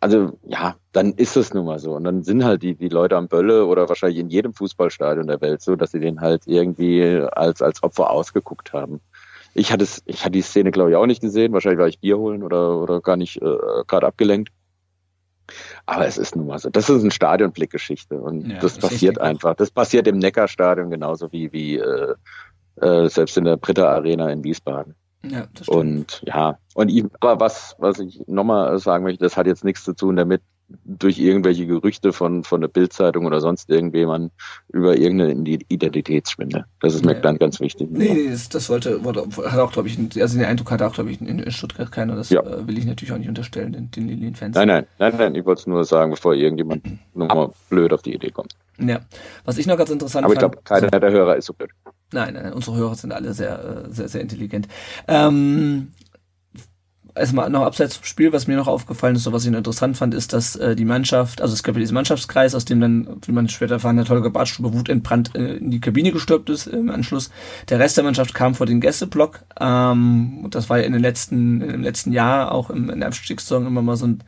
[0.00, 1.92] also ja, dann ist es nun mal so.
[1.92, 5.42] Und dann sind halt die, die Leute am Bölle oder wahrscheinlich in jedem Fußballstadion der
[5.42, 9.02] Welt so, dass sie den halt irgendwie als, als Opfer ausgeguckt haben.
[9.52, 11.52] Ich hatte ich hatte die Szene, glaube ich, auch nicht gesehen.
[11.52, 14.55] Wahrscheinlich war ich Bier holen oder, oder gar nicht äh, gerade abgelenkt.
[15.86, 16.70] Aber es ist nun mal so.
[16.70, 19.54] Das ist eine Stadionblickgeschichte und ja, das passiert einfach.
[19.54, 22.14] Das passiert im Neckarstadion genauso wie, wie äh,
[22.80, 24.94] äh, selbst in der Britta Arena in Wiesbaden.
[25.24, 25.68] Ja, das stimmt.
[25.68, 29.84] Und ja, und ich, aber was, was ich nochmal sagen möchte, das hat jetzt nichts
[29.84, 30.42] zu tun damit,
[30.84, 34.32] durch irgendwelche Gerüchte von, von der Bildzeitung oder sonst irgendjemand
[34.72, 35.32] über irgendeine
[35.68, 36.64] Identitätsschwinde.
[36.80, 37.88] Das ist mir dann ganz wichtig.
[37.90, 41.10] Nee, nee das, das wollte, hat auch, glaube ich, also den Eindruck hat auch, glaube
[41.10, 42.16] ich, in, Stuttgart keiner.
[42.16, 42.40] Das ja.
[42.40, 44.56] äh, will ich natürlich auch nicht unterstellen, den, den Lilien-Fans.
[44.56, 48.14] Nein, nein, nein, nein, ich wollte es nur sagen, bevor irgendjemand nochmal blöd auf die
[48.14, 48.56] Idee kommt.
[48.78, 49.00] Ja,
[49.44, 51.70] was ich noch ganz interessant Aber ich glaube, keiner so, der Hörer ist so blöd.
[52.12, 54.68] Nein, nein, unsere Hörer sind alle sehr, äh, sehr, sehr intelligent.
[55.08, 55.92] Ähm,
[57.16, 60.14] erstmal noch abseits vom Spiel, was mir noch aufgefallen ist, so was ich interessant fand,
[60.14, 63.32] ist, dass äh, die Mannschaft, also es gab ja diesen Mannschaftskreis, aus dem dann, wie
[63.32, 67.30] man später erfahren hat, Holger Bartstube wutentbrannt äh, in die Kabine gestürbt ist im Anschluss.
[67.68, 69.40] Der Rest der Mannschaft kam vor den Gästeblock.
[69.58, 73.66] Ähm, das war ja in den letzten, im letzten Jahr auch im, in der Abstiegssaison
[73.66, 74.22] immer mal so ein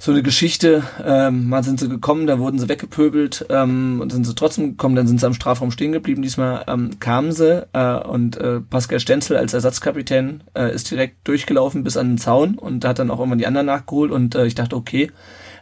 [0.00, 0.82] so eine Geschichte.
[1.04, 4.96] Ähm, mal sind sie gekommen, da wurden sie weggepöbelt ähm, und sind sie trotzdem gekommen,
[4.96, 6.22] dann sind sie am Strafraum stehen geblieben.
[6.22, 11.84] Diesmal ähm, kamen sie äh, und äh, Pascal Stenzel als Ersatzkapitän äh, ist direkt durchgelaufen
[11.84, 14.54] bis an den Zaun und hat dann auch irgendwann die anderen nachgeholt und äh, ich
[14.54, 15.10] dachte, okay,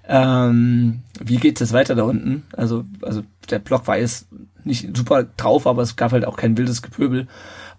[0.07, 2.45] ähm, wie geht's jetzt weiter da unten?
[2.57, 4.29] Also, also der Block war jetzt
[4.63, 7.27] nicht super drauf, aber es gab halt auch kein wildes Gepöbel.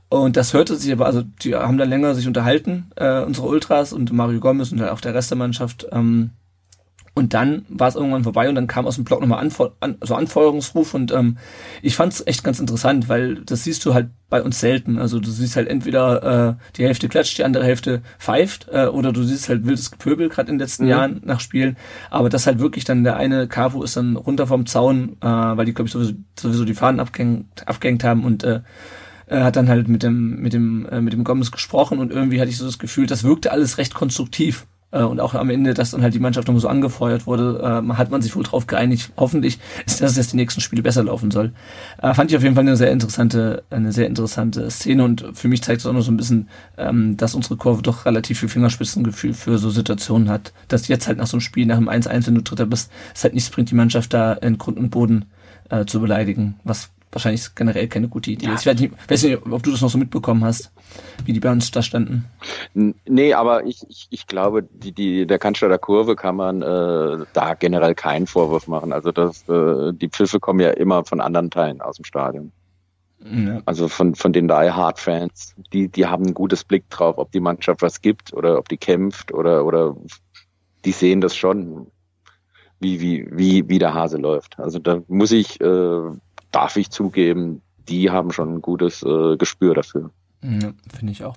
[0.10, 3.93] Und das hörte sich aber, also die haben dann länger sich unterhalten, äh, unsere Ultras
[3.93, 5.88] und Mario Gomez und halt auch der Rest der Mannschaft.
[5.91, 6.32] Ähm,
[7.13, 9.98] und dann war es irgendwann vorbei und dann kam aus dem Blog nochmal Anfor an,
[10.02, 11.38] so Anfeuerungsruf und ähm,
[11.82, 15.00] ich fand es echt ganz interessant, weil das siehst du halt bei uns selten.
[15.00, 19.12] Also du siehst halt entweder äh, die Hälfte klatscht, die andere Hälfte pfeift äh, oder
[19.12, 20.89] du siehst halt wildes Gepöbel gerade in den letzten mhm.
[20.89, 21.78] Jahren nach Spielen.
[22.10, 25.65] Aber das halt wirklich dann der eine Cavu ist dann runter vom Zaun, äh, weil
[25.65, 28.62] die glaube ich sowieso, sowieso die Fahnen abgehängt, abgehängt haben und äh,
[29.30, 32.50] hat dann halt mit dem mit dem äh, mit dem Gomez gesprochen und irgendwie hatte
[32.50, 34.65] ich so das Gefühl, das wirkte alles recht konstruktiv.
[34.91, 37.93] Äh, und auch am Ende, dass dann halt die Mannschaft nochmal so angefeuert wurde, äh,
[37.93, 39.12] hat man sich wohl drauf geeinigt.
[39.17, 41.52] Hoffentlich ist, dass es jetzt die nächsten Spiele besser laufen soll.
[42.02, 45.47] Äh, fand ich auf jeden Fall eine sehr interessante, eine sehr interessante Szene und für
[45.47, 48.49] mich zeigt es auch noch so ein bisschen, ähm, dass unsere Kurve doch relativ viel
[48.49, 50.54] Fingerspitzengefühl für so Situationen hat.
[50.67, 53.23] Dass jetzt halt nach so einem Spiel, nach einem 1-1, wenn du Dritter bist, es
[53.23, 55.25] halt nichts bringt, die Mannschaft da in Grund und Boden
[55.69, 58.54] äh, zu beleidigen, was wahrscheinlich generell keine gute Idee ja.
[58.54, 58.62] ist.
[58.62, 60.72] Ich weiß nicht, weiß nicht, ob du das noch so mitbekommen hast,
[61.26, 62.26] wie die bei uns da standen.
[62.74, 67.26] Nee, aber ich, ich, ich glaube, die, die, der Kanzler der Kurve kann man äh,
[67.34, 68.93] da generell keinen Vorwurf machen.
[68.93, 72.52] Also das, äh, die Pfiffe kommen ja immer von anderen Teilen aus dem Stadion.
[73.22, 73.62] Ja.
[73.65, 77.32] Also von, von den Die Hard Fans, die, die haben ein gutes Blick drauf, ob
[77.32, 79.98] die Mannschaft was gibt oder ob die kämpft oder, oder
[80.86, 81.88] die sehen das schon,
[82.80, 84.58] wie, wie, wie, wie der Hase läuft.
[84.58, 86.02] Also da muss ich äh,
[86.51, 90.12] darf ich zugeben, die haben schon ein gutes äh, Gespür dafür.
[90.41, 91.35] Ja, Finde ich auch.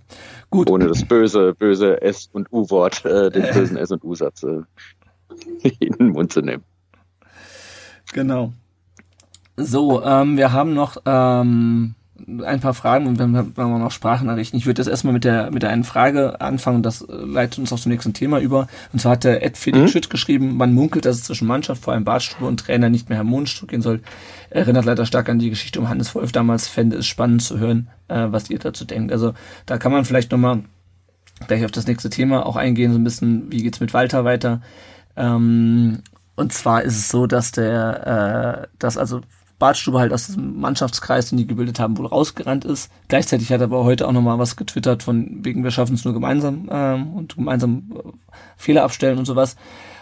[0.51, 0.71] Gut.
[0.71, 4.63] Ohne das böse, böse S- und U-Wort, äh, den bösen S- und U-Satz äh,
[5.81, 6.63] in den Mund zu nehmen.
[8.13, 8.53] Genau.
[9.57, 11.95] So, ähm, wir haben noch ähm,
[12.45, 14.59] ein paar Fragen und dann haben wir noch Sprachnachrichten.
[14.59, 17.59] Ich würde jetzt erstmal mit der, mit der einen Frage anfangen und das äh, leitet
[17.59, 18.69] uns auch zum nächsten Thema über.
[18.93, 19.89] Und zwar hat der Ed Felix mhm.
[19.89, 23.19] Schütt geschrieben, man munkelt, dass es zwischen Mannschaft, vor allem Bartstube und Trainer nicht mehr
[23.19, 24.01] harmonisch zugehen soll.
[24.51, 26.69] Erinnert leider stark an die Geschichte um Hannes Wolf damals.
[26.69, 29.13] Fände es spannend zu hören, äh, was ihr dazu denkt.
[29.13, 29.35] Also
[29.67, 30.63] da kann man vielleicht nochmal
[31.47, 34.61] gleich auf das nächste Thema auch eingehen, so ein bisschen, wie geht's mit Walter weiter.
[35.17, 36.03] Ähm,
[36.35, 39.21] und zwar ist es so, dass der, äh, dass also
[39.63, 42.91] Bartstube halt aus diesem Mannschaftskreis, den die gebildet haben, wohl rausgerannt ist.
[43.07, 46.15] Gleichzeitig hat er aber heute auch nochmal was getwittert von wegen, wir schaffen es nur
[46.15, 48.09] gemeinsam ähm, und gemeinsam äh,
[48.57, 49.55] Fehler abstellen und sowas.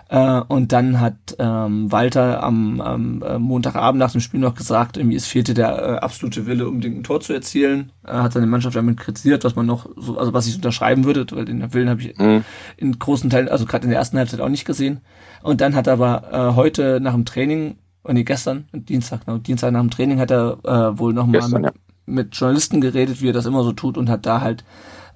[0.09, 4.97] Äh, und dann hat ähm, Walter am, am äh, Montagabend nach dem Spiel noch gesagt,
[4.97, 7.93] irgendwie es fehlte der äh, absolute Wille, unbedingt ein Tor zu erzielen.
[8.03, 11.27] Er hat seine Mannschaft damit kritisiert, was man noch, so, also was ich unterschreiben würde,
[11.33, 12.45] weil den Willen habe ich mhm.
[12.79, 15.01] in großen Teilen, also gerade in der ersten Halbzeit auch nicht gesehen.
[15.43, 19.39] Und dann hat er aber äh, heute nach dem Training, oh nee, gestern, Dienstag, genau,
[19.39, 21.73] Dienstag nach dem Training hat er äh, wohl nochmal mit, ja.
[22.07, 24.65] mit Journalisten geredet, wie er das immer so tut und hat da halt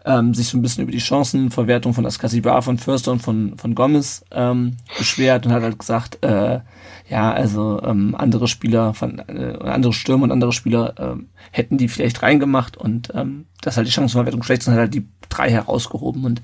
[0.05, 3.75] ähm, sich so ein bisschen über die Chancenverwertung von Askasibar, von Förster und von, von
[3.75, 6.61] Gomez ähm, beschwert und hat halt gesagt, äh,
[7.09, 11.89] ja, also ähm, andere Spieler, von, äh, andere Stürmer und andere Spieler ähm, hätten die
[11.89, 15.51] vielleicht reingemacht und ähm, das halt die Chancenverwertung schlecht ist und hat halt die drei
[15.51, 16.43] herausgehoben und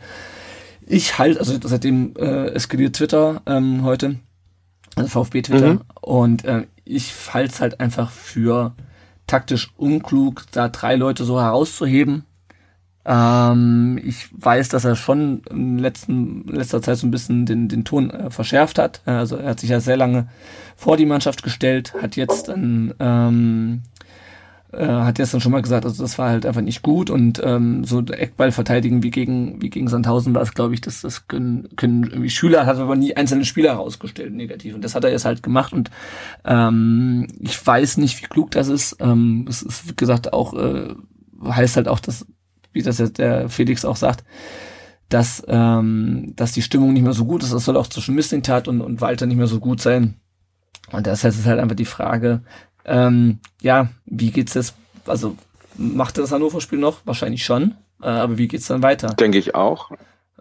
[0.86, 4.16] ich halt, also seitdem äh, eskaliert Twitter ähm, heute,
[4.96, 5.80] also VfB Twitter mhm.
[6.00, 8.74] und äh, ich halte es halt einfach für
[9.26, 12.24] taktisch unklug, da drei Leute so herauszuheben
[13.04, 17.84] ähm, ich weiß, dass er schon in letzten, letzter Zeit so ein bisschen den, den
[17.84, 19.00] Ton äh, verschärft hat.
[19.06, 20.28] Also er hat sich ja sehr lange
[20.76, 23.82] vor die Mannschaft gestellt, hat jetzt dann ähm,
[24.72, 27.84] äh, hat dann schon mal gesagt, also das war halt einfach nicht gut und ähm,
[27.84, 31.68] so Eckball verteidigen wie gegen wie gegen Sandhausen war es, glaube ich, dass das können,
[31.76, 35.24] können irgendwie Schüler, hat aber nie einzelne Spieler herausgestellt negativ und das hat er jetzt
[35.24, 35.90] halt gemacht und
[36.44, 38.96] ähm, ich weiß nicht, wie klug das ist.
[39.00, 40.94] Ähm, es ist wie gesagt auch äh,
[41.44, 42.26] heißt halt auch, dass
[42.72, 44.24] wie das jetzt der Felix auch sagt,
[45.08, 47.52] dass, ähm, dass die Stimmung nicht mehr so gut ist.
[47.52, 50.14] Das soll auch zwischen Mislintat und, und Walter nicht mehr so gut sein.
[50.92, 52.42] Und das heißt, es ist halt einfach die Frage,
[52.90, 54.74] ähm, ja, wie geht's jetzt,
[55.06, 55.36] also
[55.76, 56.98] macht das Hannover-Spiel noch?
[57.04, 57.76] Wahrscheinlich schon.
[58.02, 59.14] Äh, aber wie geht's dann weiter?
[59.14, 59.90] Denke ich auch.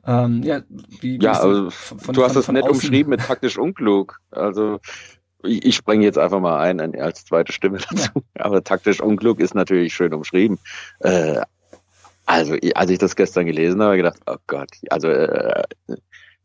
[0.06, 0.62] Ähm, ja,
[1.02, 4.20] wie, ja, also von, du hast das nett umschrieben mit taktisch unklug.
[4.32, 4.80] Also
[5.44, 8.10] ich, ich springe jetzt einfach mal ein als zweite Stimme dazu.
[8.16, 8.22] Ja.
[8.46, 10.58] Aber taktisch unklug ist natürlich schön umschrieben.
[11.02, 11.42] Äh,
[12.26, 15.64] also, als ich das gestern gelesen habe, gedacht, oh Gott, also äh,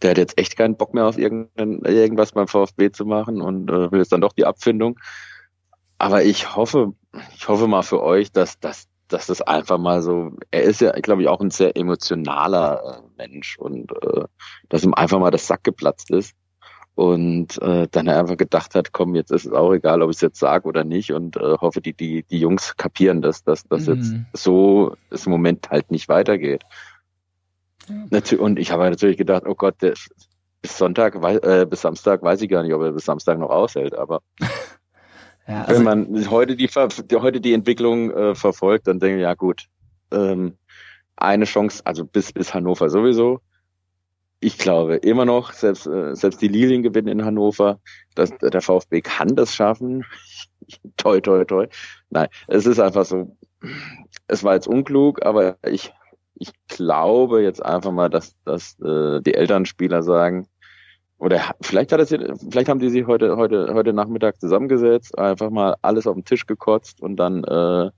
[0.02, 3.92] der hat jetzt echt keinen Bock mehr auf irgendwas beim VfB zu machen und äh,
[3.92, 4.98] will jetzt dann doch die Abfindung.
[5.98, 6.94] Aber ich hoffe,
[7.36, 10.92] ich hoffe mal für euch, dass, dass, dass das einfach mal so, er ist ja,
[10.92, 14.24] glaube ich, auch ein sehr emotionaler äh, Mensch und äh,
[14.68, 16.34] dass ihm einfach mal das Sack geplatzt ist
[16.94, 20.20] und äh, dann einfach gedacht hat, komm, jetzt ist es auch egal, ob ich es
[20.20, 23.86] jetzt sage oder nicht und äh, hoffe, die, die, die Jungs kapieren das, dass das
[23.86, 23.94] mhm.
[23.94, 26.62] jetzt so es im Moment halt nicht weitergeht.
[27.88, 28.38] Ja.
[28.38, 29.94] Und ich habe natürlich gedacht, oh Gott, der,
[30.62, 33.94] bis Sonntag, äh, bis Samstag weiß ich gar nicht, ob er bis Samstag noch aushält,
[33.94, 34.22] aber
[35.46, 39.34] ja, also wenn man heute die, heute die Entwicklung äh, verfolgt, dann denke ich, ja
[39.34, 39.66] gut,
[40.10, 40.56] ähm,
[41.16, 43.40] eine Chance, also bis, bis Hannover sowieso,
[44.44, 47.80] ich glaube immer noch, selbst, äh, selbst die Lilien gewinnen in Hannover,
[48.14, 50.04] dass der VfB kann das schaffen.
[50.96, 51.66] toi, toi, toi.
[52.10, 53.36] Nein, es ist einfach so,
[54.28, 55.92] es war jetzt unklug, aber ich,
[56.34, 60.46] ich glaube jetzt einfach mal, dass, dass äh, die Elternspieler sagen,
[61.18, 62.10] oder vielleicht hat es
[62.50, 66.46] vielleicht haben die sich heute, heute, heute Nachmittag zusammengesetzt, einfach mal alles auf den Tisch
[66.46, 67.90] gekotzt und dann äh,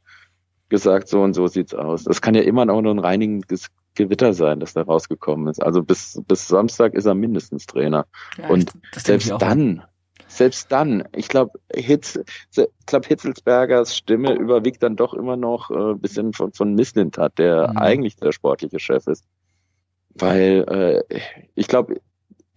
[0.68, 2.04] gesagt, so und so sieht's aus.
[2.04, 5.62] Das kann ja immer noch nur ein reinigendes Gewitter sein, dass da rausgekommen ist.
[5.62, 8.06] Also bis, bis Samstag ist er mindestens Trainer.
[8.36, 9.82] Ja, und selbst dann,
[10.28, 12.18] selbst dann, ich glaube, Hitz,
[12.50, 17.38] ich glaube, Hitzelsbergers Stimme überwiegt dann doch immer noch äh, ein bisschen von, von Misslintat,
[17.38, 17.78] der mhm.
[17.78, 19.24] eigentlich der sportliche Chef ist.
[20.14, 21.20] Weil äh,
[21.54, 22.00] ich glaube,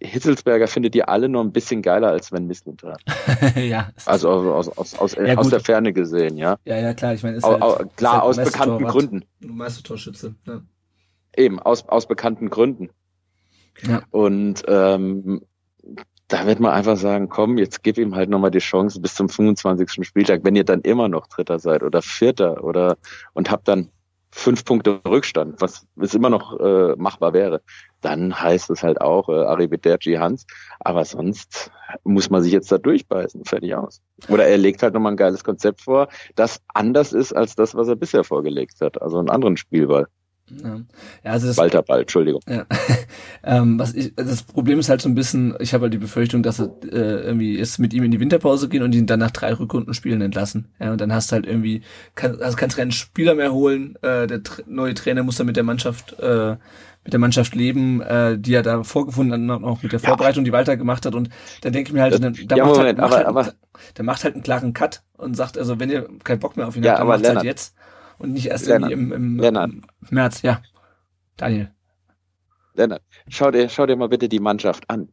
[0.02, 3.02] Hitzelsberger findet ihr alle noch ein bisschen geiler, als wenn Misslintat.
[3.56, 3.90] ja.
[4.06, 6.56] Also aus, aus, aus, ja, aus der Ferne gesehen, ja.
[6.64, 7.14] Ja, ja, klar.
[7.14, 9.24] Ich meine, ist halt, klar, ist halt aus bekannten Gründen.
[9.40, 10.34] Meistertorschütze.
[10.46, 10.62] Ja.
[11.36, 12.88] Eben, aus, aus bekannten Gründen.
[13.82, 14.02] Ja.
[14.10, 15.42] Und ähm,
[16.28, 19.28] da wird man einfach sagen, komm, jetzt gib ihm halt nochmal die Chance bis zum
[19.28, 20.06] 25.
[20.06, 22.96] Spieltag, wenn ihr dann immer noch Dritter seid oder Vierter oder
[23.32, 23.90] und habt dann
[24.30, 27.62] fünf Punkte Rückstand, was es immer noch äh, machbar wäre,
[28.00, 30.46] dann heißt es halt auch äh, Arrivederci Hans.
[30.80, 31.70] Aber sonst
[32.04, 34.00] muss man sich jetzt da durchbeißen, fertig aus.
[34.28, 37.88] Oder er legt halt nochmal ein geiles Konzept vor, das anders ist als das, was
[37.88, 39.00] er bisher vorgelegt hat.
[39.00, 40.06] Also einen anderen Spielball.
[40.62, 40.80] Ja.
[41.22, 42.40] also das, Walter Ball, Entschuldigung.
[42.48, 42.66] Ja.
[43.44, 46.42] ähm, was ich, das Problem ist halt so ein bisschen, ich habe halt die Befürchtung,
[46.42, 49.30] dass er äh, irgendwie jetzt mit ihm in die Winterpause gehen und ihn dann nach
[49.30, 50.68] drei Rückrundenspielen entlassen.
[50.80, 51.82] Ja, und dann hast du halt irgendwie,
[52.14, 53.96] kann, also kannst keinen Spieler mehr holen.
[54.02, 56.56] Äh, der neue Trainer muss dann mit der Mannschaft äh,
[57.04, 60.52] mit der Mannschaft leben, äh, die er da vorgefunden hat, auch mit der Vorbereitung, die
[60.52, 61.14] Walter gemacht hat.
[61.14, 61.30] Und
[61.62, 63.56] dann denke ich mir halt, dann, da ja, macht, halt, Moment, halt, macht aber, halt,
[63.72, 66.68] aber, der macht halt einen klaren Cut und sagt, also wenn ihr keinen Bock mehr
[66.68, 67.74] auf ihn ja, habt, dann macht halt jetzt
[68.18, 68.92] und nicht erst Lennart.
[68.92, 70.42] im, im, im März.
[70.42, 70.60] Ja,
[71.36, 71.70] Daniel.
[72.74, 75.08] Lennart, schau dir, schau dir mal bitte die Mannschaft an.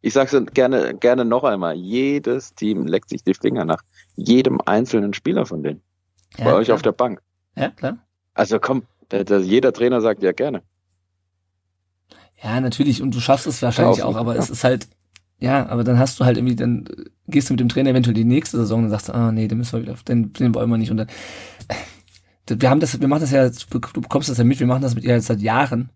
[0.00, 1.74] Ich sage es gerne, gerne noch einmal.
[1.74, 3.82] Jedes Team leckt sich die Finger nach
[4.14, 5.82] jedem einzelnen Spieler von denen.
[6.38, 7.20] Ja, Bei euch auf der Bank.
[7.56, 7.98] Ja, klar.
[8.34, 10.62] Also komm, der, der, jeder Trainer sagt ja gerne.
[12.42, 13.02] Ja, natürlich.
[13.02, 14.40] Und du schaffst es wahrscheinlich auch, aber ja.
[14.40, 14.88] es ist halt,
[15.38, 16.88] Ja, aber dann hast du halt irgendwie, dann
[17.28, 19.72] gehst du mit dem Trainer eventuell die nächste Saison und sagst, ah nee, den müssen
[19.74, 20.90] wir wieder, den, den wollen wir nicht.
[20.90, 21.08] Und dann,
[22.48, 24.94] wir haben das, wir machen das ja, du bekommst das ja mit, wir machen das
[24.94, 25.90] mit ihr jetzt seit Jahren,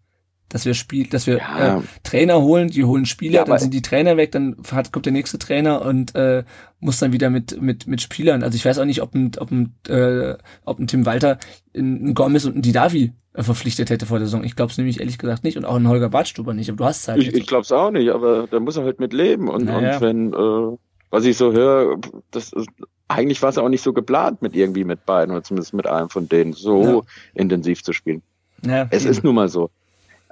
[0.50, 1.78] dass wir Spiel, dass wir ja.
[1.78, 5.06] äh, Trainer holen, die holen Spieler, ja, dann sind die Trainer weg, dann hat, kommt
[5.06, 6.44] der nächste Trainer und äh,
[6.80, 8.42] muss dann wieder mit mit mit Spielern.
[8.42, 11.38] Also ich weiß auch nicht, ob ein ob ein äh, ob ein Tim Walter
[11.74, 14.44] ein Gomez und ein Didavi äh, verpflichtet hätte vor der Saison.
[14.44, 16.68] Ich glaube es nämlich ehrlich gesagt nicht und auch ein Holger Badstuber nicht.
[16.68, 17.22] Aber du hast halt.
[17.22, 19.94] Ich, ich glaube es auch nicht, aber da muss er halt mit leben und, naja.
[19.94, 20.76] und wenn äh,
[21.10, 21.98] was ich so höre,
[22.30, 22.68] das ist,
[23.08, 26.08] eigentlich war es auch nicht so geplant mit irgendwie mit beiden oder zumindest mit einem
[26.08, 27.00] von denen so ja.
[27.34, 28.22] intensiv zu spielen.
[28.64, 29.10] Ja, es eben.
[29.10, 29.70] ist nun mal so.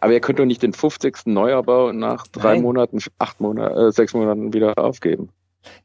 [0.00, 1.26] Aber ihr könnt doch nicht den 50.
[1.26, 2.62] Neubau nach drei Nein.
[2.62, 5.30] Monaten, acht Monaten, äh, sechs Monaten wieder aufgeben.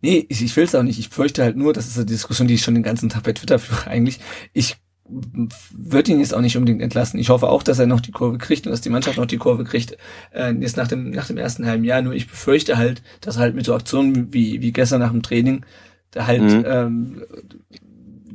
[0.01, 0.99] Nee, ich, ich will es auch nicht.
[0.99, 3.33] Ich fürchte halt nur, das ist eine Diskussion, die ich schon den ganzen Tag bei
[3.33, 4.19] Twitter führe eigentlich.
[4.53, 7.19] Ich würde ihn jetzt auch nicht unbedingt entlassen.
[7.19, 9.37] Ich hoffe auch, dass er noch die Kurve kriegt und dass die Mannschaft noch die
[9.37, 9.97] Kurve kriegt,
[10.31, 12.01] äh, jetzt nach dem, nach dem ersten halben Jahr.
[12.01, 15.65] Nur ich befürchte halt, dass halt mit so Aktionen wie, wie gestern nach dem Training,
[16.11, 16.63] da halt mhm.
[16.65, 17.23] ähm,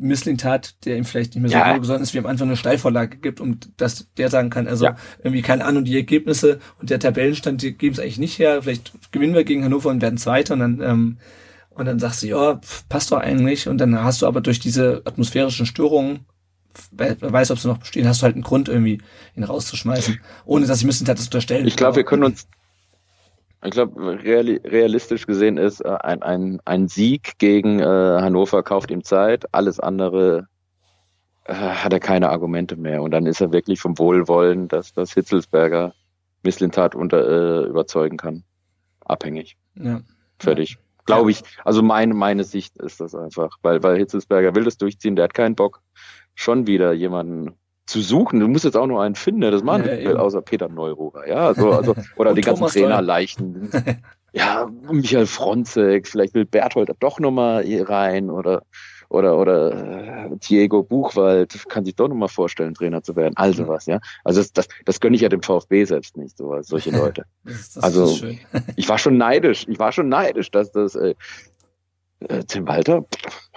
[0.01, 1.79] Misslintat, der ihm vielleicht nicht mehr so ja.
[1.79, 4.97] besonders ist, wie am Anfang eine Steilvorlage gibt und dass der sagen kann, also ja.
[5.23, 8.63] irgendwie keine Ahnung, die Ergebnisse und der Tabellenstand, die geben es eigentlich nicht her.
[8.63, 11.19] Vielleicht gewinnen wir gegen Hannover und werden Zweiter und dann ähm,
[11.79, 13.69] und dann sagst du, ja, passt doch eigentlich.
[13.69, 16.27] Und dann hast du aber durch diese atmosphärischen Störungen,
[16.91, 19.01] wer weiß, ob sie noch bestehen, hast du halt einen Grund, irgendwie
[19.37, 20.19] ihn rauszuschmeißen.
[20.45, 22.49] Ohne dass ich Misslintat das unterstellen Ich glaube, wir können uns
[23.65, 29.03] ich glaube, realistisch gesehen ist äh, ein, ein, ein Sieg gegen äh, Hannover kauft ihm
[29.03, 30.47] Zeit, alles andere
[31.45, 33.03] äh, hat er keine Argumente mehr.
[33.03, 35.93] Und dann ist er wirklich vom Wohlwollen, dass das Hitzelsberger
[36.45, 38.45] Misslintat unter, äh, überzeugen kann.
[39.05, 39.57] Abhängig.
[39.75, 40.03] Ja.
[40.39, 40.71] Fertig.
[40.73, 40.77] Ja.
[41.07, 41.43] Glaube ich.
[41.65, 43.57] Also meine, meine Sicht ist das einfach.
[43.63, 45.81] Weil, weil Hitzelsberger will das durchziehen, der hat keinen Bock,
[46.35, 47.55] schon wieder jemanden
[47.89, 48.41] zu suchen.
[48.41, 51.27] Du musst jetzt auch nur einen finden, das machen ja, außer Peter Neururer.
[51.27, 53.71] Ja, so, also, oder die ganzen Trainerleichen.
[54.33, 58.63] ja, Michael Fronzek, vielleicht will Berthold doch nochmal rein oder
[59.11, 63.35] oder oder äh, Diego Buchwald kann sich doch nochmal vorstellen, Trainer zu werden.
[63.37, 64.01] Also was, ja.
[64.23, 67.25] Also das, das, das gönne ich ja dem VfB selbst nicht, so solche Leute.
[67.45, 68.19] das, das also
[68.77, 71.15] ich war schon neidisch, ich war schon neidisch, dass das äh,
[72.21, 73.07] äh, Tim Walter,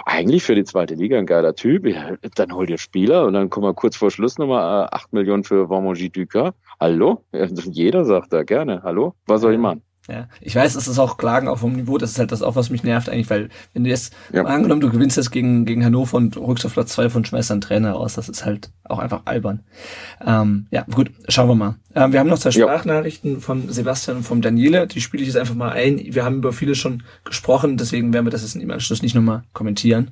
[0.05, 1.85] eigentlich für die zweite Liga ein geiler Typ.
[1.85, 5.13] Ja, dann hol dir Spieler und dann kommen wir kurz vor Schluss nochmal äh, 8
[5.13, 6.53] Millionen für Vamongi Duca.
[6.79, 7.25] Hallo?
[7.31, 8.81] Jeder sagt da gerne.
[8.83, 9.15] Hallo?
[9.25, 9.81] Was soll ich machen?
[10.11, 12.57] Ja, ich weiß, es ist auch Klagen auf dem Niveau, das ist halt das auch,
[12.57, 14.43] was mich nervt eigentlich, weil wenn du jetzt, ja.
[14.43, 17.61] angenommen, du gewinnst jetzt gegen, gegen Hannover und rückst auf Platz zwei von schmeißt einen
[17.61, 19.61] Trainer raus, das ist halt auch einfach albern.
[20.25, 21.75] Ähm, ja, gut, schauen wir mal.
[21.95, 23.39] Ähm, wir haben noch zwei Sprachnachrichten ja.
[23.39, 25.97] von Sebastian und von Daniele, die spiele ich jetzt einfach mal ein.
[25.97, 29.43] Wir haben über viele schon gesprochen, deswegen werden wir das jetzt im Anschluss nicht nochmal
[29.53, 30.11] kommentieren.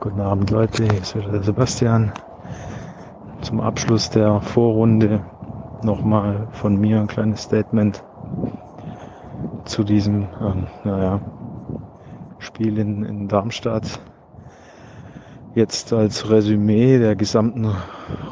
[0.00, 2.14] Guten Abend Leute, hier ist wieder der Sebastian.
[3.42, 5.22] Zum Abschluss der Vorrunde
[5.82, 8.02] nochmal von mir ein kleines Statement
[9.64, 11.20] zu diesem, ähm, naja,
[12.38, 14.00] Spiel in, in Darmstadt.
[15.54, 17.70] Jetzt als Resümee der gesamten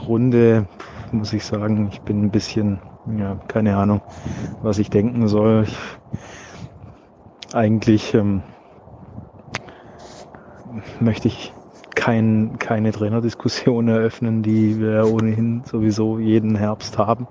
[0.07, 0.67] Runde
[1.13, 2.81] muss ich sagen, ich bin ein bisschen,
[3.19, 4.01] ja, keine Ahnung,
[4.63, 5.65] was ich denken soll.
[5.65, 5.79] Ich,
[7.55, 8.43] eigentlich ähm,
[11.01, 11.53] möchte ich
[11.99, 17.27] kein, keine Trainerdiskussion eröffnen, die wir ohnehin sowieso jeden Herbst haben.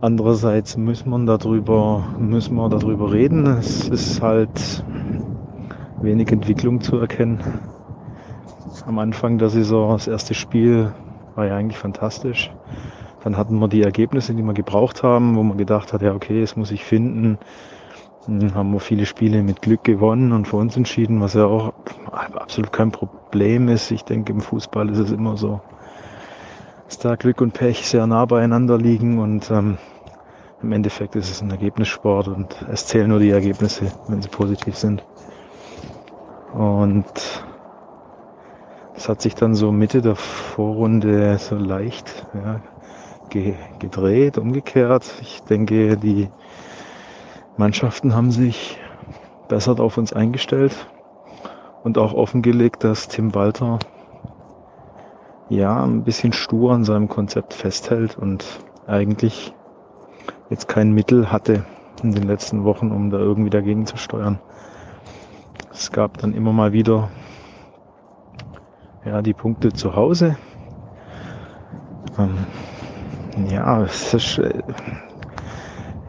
[0.00, 3.46] Andererseits muss man darüber, müssen wir darüber reden.
[3.46, 4.84] Es ist halt
[6.02, 7.40] wenig Entwicklung zu erkennen.
[8.84, 10.92] Am Anfang der Saison, das erste Spiel
[11.36, 12.50] war ja eigentlich fantastisch.
[13.22, 16.42] Dann hatten wir die Ergebnisse, die wir gebraucht haben, wo man gedacht hat, ja okay,
[16.42, 17.38] es muss ich finden.
[18.26, 21.72] Dann haben wir viele Spiele mit Glück gewonnen und für uns entschieden, was ja auch
[22.34, 23.92] absolut kein Problem ist.
[23.92, 25.60] Ich denke, im Fußball ist es immer so,
[26.86, 29.78] dass da Glück und Pech sehr nah beieinander liegen und ähm,
[30.60, 34.76] im Endeffekt ist es ein Ergebnissport und es zählen nur die Ergebnisse, wenn sie positiv
[34.76, 35.04] sind.
[36.52, 37.04] Und
[38.96, 42.60] es hat sich dann so Mitte der Vorrunde so leicht ja,
[43.78, 45.04] gedreht, umgekehrt.
[45.20, 46.28] Ich denke, die
[47.56, 48.78] Mannschaften haben sich
[49.48, 50.86] besser auf uns eingestellt
[51.82, 53.78] und auch offengelegt, dass Tim Walter
[55.48, 58.44] ja ein bisschen stur an seinem Konzept festhält und
[58.86, 59.54] eigentlich
[60.50, 61.64] jetzt kein Mittel hatte
[62.02, 64.38] in den letzten Wochen, um da irgendwie dagegen zu steuern.
[65.72, 67.10] Es gab dann immer mal wieder
[69.04, 70.36] ja die Punkte zu Hause.
[72.18, 72.36] Ähm,
[73.48, 74.62] ja, es ist, äh,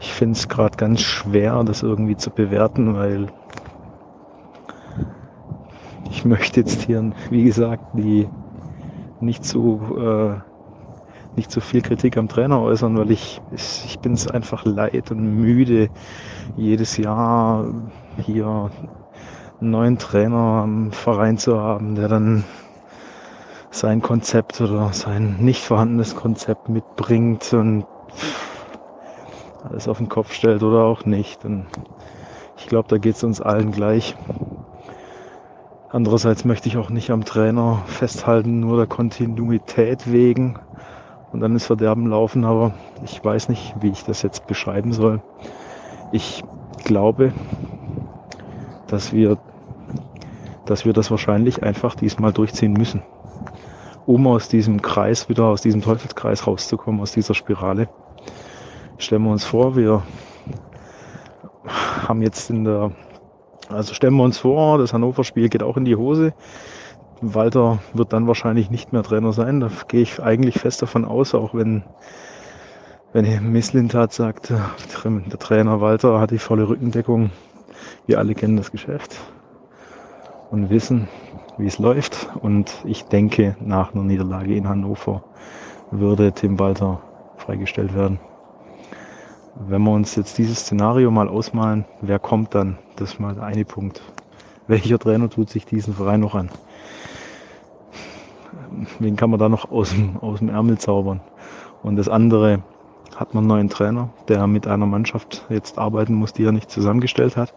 [0.00, 3.28] ich finde es gerade ganz schwer, das irgendwie zu bewerten, weil
[6.10, 8.28] ich möchte jetzt hier, wie gesagt, die
[9.20, 10.38] nicht zu, äh,
[11.36, 15.20] nicht so viel Kritik am Trainer äußern, weil ich, ich, bin es einfach leid und
[15.40, 15.90] müde,
[16.56, 17.72] jedes Jahr
[18.16, 18.70] hier
[19.60, 22.44] einen neuen Trainer am Verein zu haben, der dann
[23.70, 27.84] sein Konzept oder sein nicht vorhandenes Konzept mitbringt und
[29.64, 31.44] alles auf den Kopf stellt oder auch nicht.
[31.44, 31.66] Und
[32.56, 34.16] ich glaube, da geht es uns allen gleich.
[35.90, 40.58] Andererseits möchte ich auch nicht am Trainer festhalten, nur der Kontinuität wegen
[41.32, 42.72] und dann ist Verderben laufen, aber
[43.04, 45.22] ich weiß nicht, wie ich das jetzt beschreiben soll.
[46.12, 46.42] Ich
[46.84, 47.32] glaube,
[48.86, 49.38] dass wir,
[50.64, 53.02] dass wir das wahrscheinlich einfach diesmal durchziehen müssen,
[54.06, 57.88] um aus diesem Kreis wieder, aus diesem Teufelskreis rauszukommen, aus dieser Spirale.
[58.98, 60.02] Stellen wir uns vor, wir
[62.06, 62.92] haben jetzt in der
[63.68, 66.32] also stellen wir uns vor, das Hannover-Spiel geht auch in die Hose.
[67.20, 69.60] Walter wird dann wahrscheinlich nicht mehr Trainer sein.
[69.60, 71.82] Da gehe ich eigentlich fest davon aus, auch wenn,
[73.12, 77.30] wenn Misslintat sagt, der Trainer Walter hat die volle Rückendeckung.
[78.06, 79.16] Wir alle kennen das Geschäft
[80.50, 81.08] und wissen,
[81.58, 82.30] wie es läuft.
[82.40, 85.24] Und ich denke, nach einer Niederlage in Hannover
[85.90, 87.02] würde Tim Walter
[87.36, 88.18] freigestellt werden.
[89.66, 92.78] Wenn wir uns jetzt dieses Szenario mal ausmalen, wer kommt dann?
[92.94, 94.00] Das ist mal der eine Punkt.
[94.68, 96.50] Welcher Trainer tut sich diesen Verein noch an?
[99.00, 101.20] Wen kann man da noch aus dem, aus dem Ärmel zaubern?
[101.82, 102.62] Und das andere,
[103.16, 106.70] hat man einen neuen Trainer, der mit einer Mannschaft jetzt arbeiten muss, die er nicht
[106.70, 107.52] zusammengestellt hat.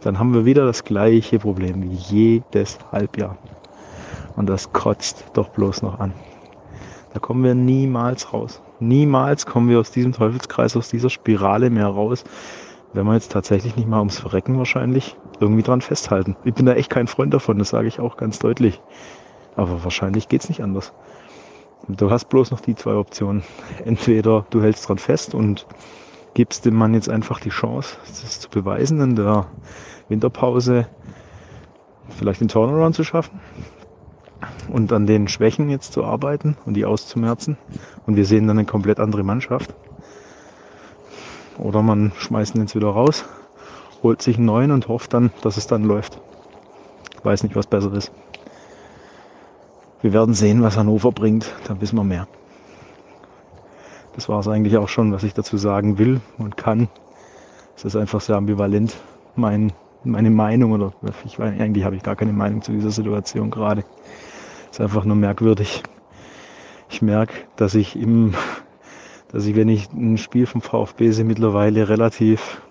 [0.00, 3.36] Dann haben wir wieder das gleiche Problem wie jedes Halbjahr.
[4.36, 6.14] Und das kotzt doch bloß noch an.
[7.12, 8.62] Da kommen wir niemals raus.
[8.80, 12.24] Niemals kommen wir aus diesem Teufelskreis, aus dieser Spirale mehr raus,
[12.94, 16.36] wenn wir jetzt tatsächlich nicht mal ums Verrecken wahrscheinlich irgendwie dran festhalten.
[16.44, 18.80] Ich bin da echt kein Freund davon, das sage ich auch ganz deutlich.
[19.54, 20.92] Aber wahrscheinlich geht's nicht anders.
[21.88, 23.42] Du hast bloß noch die zwei Optionen.
[23.84, 25.66] Entweder du hältst dran fest und
[26.34, 29.46] gibst dem Mann jetzt einfach die Chance, das zu beweisen, in der
[30.08, 30.86] Winterpause
[32.08, 33.40] vielleicht den Turnaround zu schaffen
[34.68, 37.56] und an den Schwächen jetzt zu arbeiten und die auszumerzen.
[38.06, 39.74] Und wir sehen dann eine komplett andere Mannschaft.
[41.58, 43.24] Oder man schmeißt ihn jetzt wieder raus,
[44.02, 46.20] holt sich einen neuen und hofft dann, dass es dann läuft.
[47.18, 48.12] Ich weiß nicht, was besser ist.
[50.00, 52.26] Wir werden sehen, was Hannover bringt, dann wissen wir mehr.
[54.14, 56.88] Das war es eigentlich auch schon, was ich dazu sagen will und kann.
[57.76, 58.96] Es ist einfach sehr ambivalent,
[59.36, 59.72] mein,
[60.02, 60.92] meine Meinung oder
[61.24, 63.84] ich, eigentlich habe ich gar keine Meinung zu dieser Situation gerade.
[64.70, 65.82] Ist einfach nur merkwürdig.
[66.88, 68.34] Ich merke, dass ich im,
[69.32, 72.62] dass ich, wenn ich ein Spiel vom VfB sehe, mittlerweile relativ,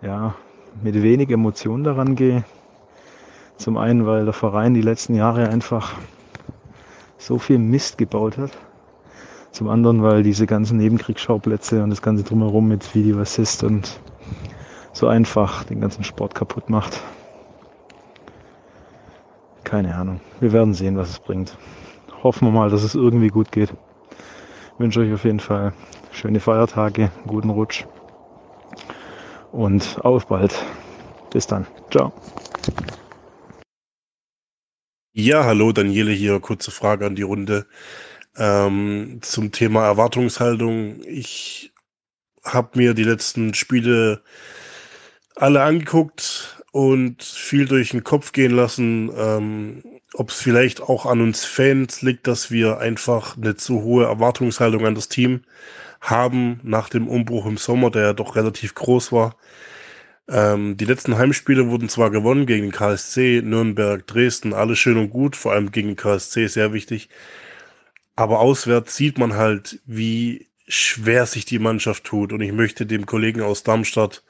[0.00, 0.34] ja,
[0.82, 2.44] mit wenig Emotionen daran gehe.
[3.56, 5.92] Zum einen, weil der Verein die letzten Jahre einfach
[7.18, 8.50] so viel Mist gebaut hat.
[9.52, 14.00] Zum anderen, weil diese ganzen Nebenkriegsschauplätze und das ganze drumherum mit Video Assist und
[14.92, 17.00] so einfach den ganzen Sport kaputt macht.
[19.72, 20.20] Keine Ahnung.
[20.38, 21.56] Wir werden sehen, was es bringt.
[22.22, 23.70] Hoffen wir mal, dass es irgendwie gut geht.
[23.70, 25.72] Ich wünsche euch auf jeden Fall
[26.10, 27.86] schöne Feiertage, guten Rutsch
[29.50, 30.54] und auf bald.
[31.30, 31.66] Bis dann.
[31.90, 32.12] Ciao.
[35.14, 36.38] Ja, hallo, Daniele hier.
[36.40, 37.64] Kurze Frage an die Runde
[38.36, 41.00] ähm, zum Thema Erwartungshaltung.
[41.06, 41.72] Ich
[42.44, 44.22] habe mir die letzten Spiele
[45.34, 49.82] alle angeguckt und viel durch den Kopf gehen lassen, ähm,
[50.14, 54.84] ob es vielleicht auch an uns Fans liegt, dass wir einfach eine zu hohe Erwartungshaltung
[54.86, 55.42] an das Team
[56.00, 59.36] haben nach dem Umbruch im Sommer, der ja doch relativ groß war.
[60.28, 65.10] Ähm, die letzten Heimspiele wurden zwar gewonnen gegen den KSC, Nürnberg, Dresden, alles schön und
[65.10, 67.10] gut, vor allem gegen den KSC sehr wichtig.
[68.16, 72.32] Aber auswärts sieht man halt, wie schwer sich die Mannschaft tut.
[72.32, 74.22] Und ich möchte dem Kollegen aus Darmstadt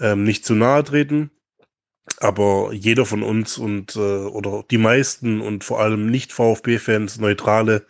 [0.00, 1.30] ähm, nicht zu nahe treten.
[2.18, 7.86] Aber jeder von uns und äh, oder die meisten und vor allem nicht VfB-Fans, Neutrale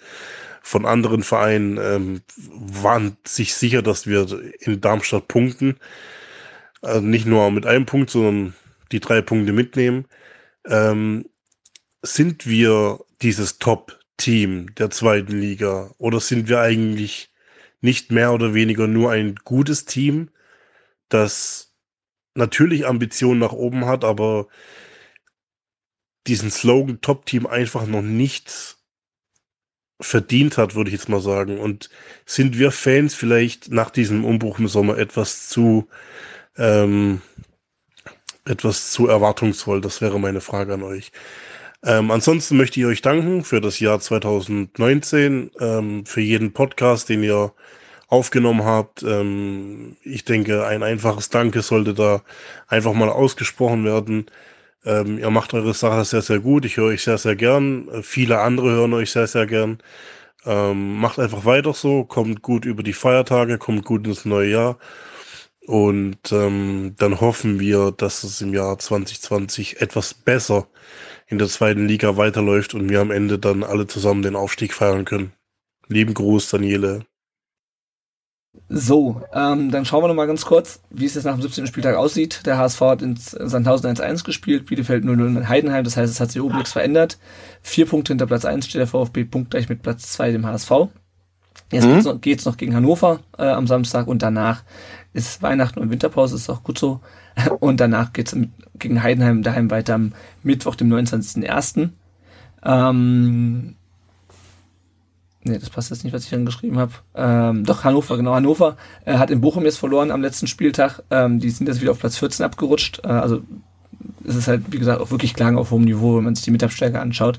[0.62, 4.26] von anderen Vereinen ähm, waren sich sicher, dass wir
[4.60, 5.76] in Darmstadt punkten.
[6.80, 8.54] Also nicht nur mit einem Punkt, sondern
[8.92, 10.06] die drei Punkte mitnehmen.
[10.66, 11.26] Ähm,
[12.02, 17.30] sind wir dieses Top-Team der zweiten Liga oder sind wir eigentlich
[17.80, 20.30] nicht mehr oder weniger nur ein gutes Team,
[21.10, 21.73] das
[22.34, 24.46] natürlich Ambitionen nach oben hat, aber
[26.26, 28.76] diesen Slogan Top-Team einfach noch nicht
[30.00, 31.58] verdient hat, würde ich jetzt mal sagen.
[31.58, 31.90] Und
[32.26, 35.88] sind wir Fans vielleicht nach diesem Umbruch im Sommer etwas zu
[36.56, 37.20] ähm,
[38.44, 39.80] etwas zu erwartungsvoll?
[39.80, 41.12] Das wäre meine Frage an euch.
[41.84, 47.22] Ähm, ansonsten möchte ich euch danken für das Jahr 2019, ähm, für jeden Podcast, den
[47.22, 47.52] ihr
[48.14, 49.02] aufgenommen habt.
[49.02, 52.22] Ähm, ich denke, ein einfaches Danke sollte da
[52.68, 54.26] einfach mal ausgesprochen werden.
[54.84, 56.64] Ähm, ihr macht eure Sache sehr, sehr gut.
[56.64, 57.88] Ich höre euch sehr, sehr gern.
[57.88, 59.78] Äh, viele andere hören euch sehr, sehr gern.
[60.46, 64.78] Ähm, macht einfach weiter so, kommt gut über die Feiertage, kommt gut ins neue Jahr.
[65.66, 70.68] Und ähm, dann hoffen wir, dass es im Jahr 2020 etwas besser
[71.26, 75.04] in der zweiten Liga weiterläuft und wir am Ende dann alle zusammen den Aufstieg feiern
[75.06, 75.32] können.
[75.88, 77.06] Lieben Gruß, Daniele.
[78.68, 81.66] So, ähm, dann schauen wir noch mal ganz kurz, wie es jetzt nach dem 17.
[81.66, 82.46] Spieltag aussieht.
[82.46, 86.32] Der HSV hat in Sandhausen 1-1 gespielt, Bielefeld 0-0 in Heidenheim, das heißt, es hat
[86.32, 87.18] sich oben nichts verändert.
[87.62, 90.70] Vier Punkte hinter Platz 1 steht der VfB punktgleich mit Platz 2 dem HSV.
[91.70, 91.92] Jetzt mhm.
[91.92, 94.62] geht's, noch, geht's noch gegen Hannover äh, am Samstag und danach
[95.12, 97.00] ist Weihnachten und Winterpause, ist auch gut so.
[97.60, 101.90] Und danach geht's mit, gegen Heidenheim daheim weiter am Mittwoch, dem 29.01.
[102.64, 103.76] Ähm,
[105.46, 106.92] Nee, das passt jetzt nicht, was ich dann geschrieben habe.
[107.14, 108.34] Ähm, doch, Hannover, genau.
[108.34, 111.02] Hannover äh, hat in Bochum jetzt verloren am letzten Spieltag.
[111.10, 113.00] Ähm, die sind jetzt wieder auf Platz 14 abgerutscht.
[113.04, 113.42] Äh, also
[114.26, 116.50] es ist halt, wie gesagt, auch wirklich Klagen auf hohem Niveau, wenn man sich die
[116.50, 117.38] Mitabsteiger anschaut.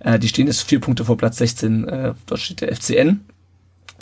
[0.00, 1.86] Äh, die stehen jetzt vier Punkte vor Platz 16.
[1.86, 3.20] Äh, dort steht der FCN.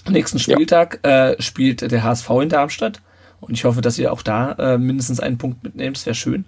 [0.09, 1.30] Nächsten Spieltag ja.
[1.30, 3.03] äh, spielt der HSV in Darmstadt.
[3.40, 5.99] Und ich hoffe, dass ihr auch da äh, mindestens einen Punkt mitnehmt.
[5.99, 6.47] Das wäre schön.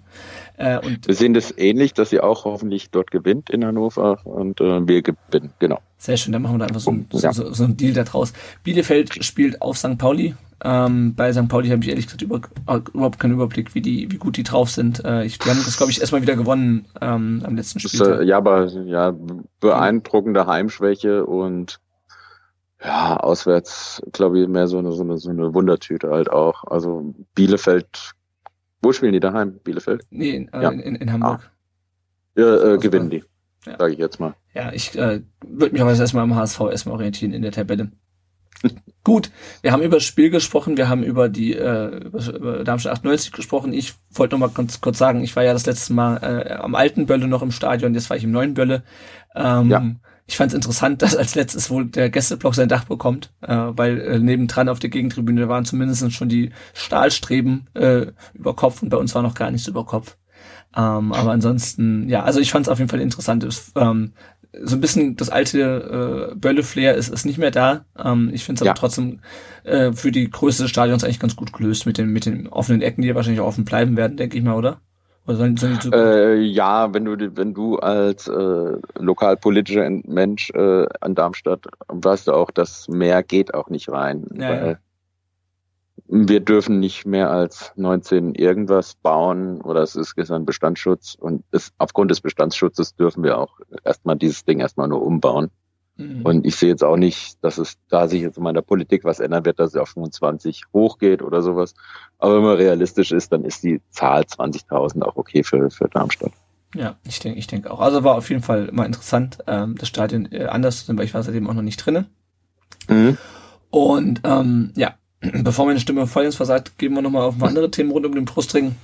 [0.57, 4.59] Äh, und wir sehen das ähnlich, dass ihr auch hoffentlich dort gewinnt in Hannover und
[4.61, 5.79] äh, wir gewinnen, genau.
[5.97, 7.33] Sehr schön, dann machen wir da einfach so, ein, ja.
[7.33, 8.33] so, so ein Deal da draus.
[8.63, 9.97] Bielefeld spielt auf St.
[9.97, 10.35] Pauli.
[10.63, 11.47] Ähm, bei St.
[11.47, 12.41] Pauli habe ich ehrlich gesagt über,
[12.93, 15.03] überhaupt keinen Überblick, wie die, wie gut die drauf sind.
[15.05, 18.01] Äh, ich, die haben das, glaube ich, erstmal wieder gewonnen ähm, am letzten Spiel.
[18.01, 19.15] Äh, ja, aber ja,
[19.59, 21.79] beeindruckende Heimschwäche und
[22.83, 26.63] ja, auswärts, glaube ich, mehr so eine, so eine, so eine Wundertüte halt auch.
[26.63, 28.15] Also Bielefeld
[28.81, 29.59] wo spielen die daheim?
[29.63, 30.05] Bielefeld?
[30.09, 30.69] Nee, in, äh, ja.
[30.69, 31.41] in, in Hamburg.
[31.43, 32.39] Ah.
[32.39, 33.23] Ja, äh, gewinnen die.
[33.65, 33.77] Ja.
[33.77, 34.35] Sage ich jetzt mal.
[34.57, 37.91] Ja, ich äh, würde mich aber erstmal am HSV erstmal orientieren in der Tabelle.
[39.03, 39.29] Gut,
[39.61, 43.33] wir haben über das Spiel gesprochen, wir haben über die äh, über, über Darmstadt 98
[43.33, 43.71] gesprochen.
[43.71, 46.73] Ich wollte noch mal kurz, kurz sagen, ich war ja das letzte Mal äh, am
[46.73, 48.81] alten Bölle noch im Stadion, jetzt war ich im neuen Bölle.
[49.35, 49.83] Ähm, ja
[50.29, 54.01] ich fand es interessant, dass als letztes wohl der Gästeblock sein Dach bekommt, äh, weil
[54.01, 58.97] äh, nebendran auf der Gegentribüne waren zumindest schon die Stahlstreben äh, über Kopf und bei
[58.97, 60.17] uns war noch gar nichts über Kopf.
[60.75, 63.43] Ähm, aber ansonsten, ja, also ich fand es auf jeden Fall interessant.
[63.43, 64.13] Es, ähm,
[64.63, 67.85] so ein bisschen das alte äh, Bölle-Flair ist, ist nicht mehr da.
[67.97, 68.73] Ähm, ich finde es aber ja.
[68.73, 69.19] trotzdem
[69.63, 72.81] äh, für die Größe des Stadions eigentlich ganz gut gelöst mit den, mit den offenen
[72.81, 74.81] Ecken, die ja wahrscheinlich auch offen bleiben werden, denke ich mal, oder?
[75.27, 80.85] Oder sollen, sollen die äh, ja, wenn du wenn du als äh, lokalpolitischer Mensch äh,
[81.01, 84.25] an Darmstadt weißt du auch, dass mehr geht auch nicht rein.
[84.33, 84.79] Ja, weil.
[86.05, 91.73] Wir dürfen nicht mehr als 19 irgendwas bauen oder es ist, ein Bestandsschutz und ist,
[91.77, 95.49] aufgrund des Bestandsschutzes dürfen wir auch erstmal dieses Ding erstmal nur umbauen.
[95.97, 96.21] Mhm.
[96.23, 99.19] Und ich sehe jetzt auch nicht, dass es da sich jetzt in meiner Politik was
[99.19, 101.73] ändern wird, dass es auf 25 hochgeht oder sowas.
[102.19, 106.31] Aber wenn man realistisch ist, dann ist die Zahl 20.000 auch okay für, für Darmstadt.
[106.75, 107.79] Ja, ich denke, ich denke auch.
[107.79, 111.05] Also war auf jeden Fall mal interessant, ähm, das Stadion äh, anders zu sehen, weil
[111.05, 112.07] ich war seitdem auch noch nicht drinnen.
[112.87, 113.17] Mhm.
[113.69, 114.95] Und ähm, ja,
[115.43, 118.75] bevor meine Stimme voll versagt, gehen wir nochmal auf andere Themen rund um den Brustring.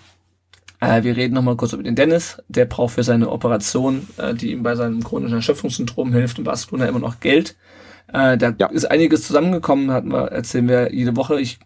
[0.80, 2.42] Äh, wir reden nochmal kurz über den Dennis.
[2.48, 6.88] Der braucht für seine Operation, äh, die ihm bei seinem chronischen Erschöpfungssyndrom hilft, in Barcelona
[6.88, 7.56] immer noch Geld.
[8.12, 8.68] Äh, da ja.
[8.68, 11.40] ist einiges zusammengekommen, hatten wir, erzählen wir jede Woche.
[11.40, 11.60] Ich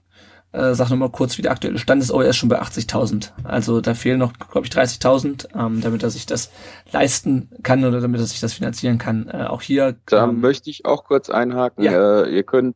[0.52, 2.12] äh, sag nochmal kurz, wie der aktuelle Stand ist.
[2.12, 3.32] Oh, er ist schon bei 80.000.
[3.44, 6.52] Also da fehlen noch, glaube ich, 30.000, ähm, damit er sich das
[6.92, 9.28] leisten kann oder damit er sich das finanzieren kann.
[9.28, 9.96] Äh, auch hier.
[10.06, 11.84] Da ähm, möchte ich auch kurz einhaken.
[11.84, 12.22] Ja.
[12.24, 12.76] Äh, ihr könnt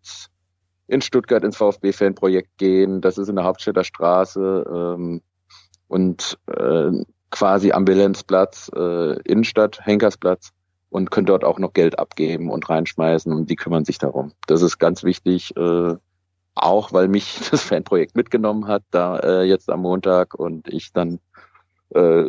[0.92, 3.00] in Stuttgart ins VfB-Fanprojekt gehen.
[3.00, 4.66] Das ist in der Hauptstädter Straße.
[4.70, 5.22] Ähm,
[5.88, 6.92] und äh,
[7.30, 10.52] quasi Ambulenzplatz, äh, Innenstadt, Henkersplatz
[10.90, 14.34] und können dort auch noch Geld abgeben und reinschmeißen und die kümmern sich darum.
[14.48, 15.96] Das ist ganz wichtig, äh,
[16.56, 21.20] auch weil mich das Fanprojekt mitgenommen hat, da äh, jetzt am Montag und ich dann
[21.94, 22.24] äh,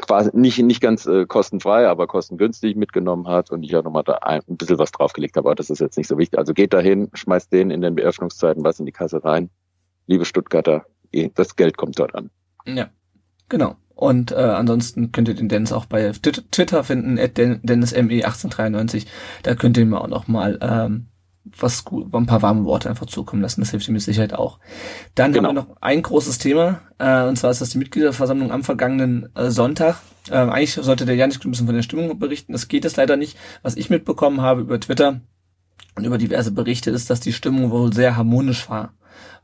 [0.00, 4.14] quasi nicht nicht ganz äh, kostenfrei, aber kostengünstig mitgenommen hat und ich auch nochmal da
[4.14, 6.38] ein, ein bisschen was draufgelegt habe, aber das ist jetzt nicht so wichtig.
[6.38, 9.50] Also geht dahin, schmeißt denen in den Beöffnungszeiten was in die Kasse rein.
[10.06, 10.84] Liebe Stuttgarter,
[11.34, 12.30] das Geld kommt dort an.
[12.66, 12.90] Ja,
[13.48, 13.76] genau.
[13.94, 19.06] Und äh, ansonsten könnt ihr den Dennis auch bei Twitter finden, at DennisME1893.
[19.42, 21.06] Da könnt ihr mir auch noch mal ähm,
[21.44, 23.60] was gut, ein paar warme Worte einfach zukommen lassen.
[23.60, 24.58] Das hilft ihm mit Sicherheit auch.
[25.14, 25.48] Dann genau.
[25.48, 29.28] haben wir noch ein großes Thema, äh, und zwar ist das die Mitgliederversammlung am vergangenen
[29.34, 29.96] äh, Sonntag.
[30.30, 32.52] Äh, eigentlich sollte der Janis ein bisschen von der Stimmung berichten.
[32.52, 33.36] Das geht es leider nicht.
[33.62, 35.20] Was ich mitbekommen habe über Twitter
[35.96, 38.94] und über diverse Berichte ist, dass die Stimmung wohl sehr harmonisch war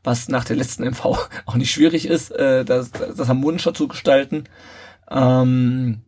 [0.03, 1.05] was nach der letzten MV
[1.45, 4.45] auch nicht schwierig ist, äh, das, das harmonischer zu gestalten.
[5.11, 6.01] Ähm,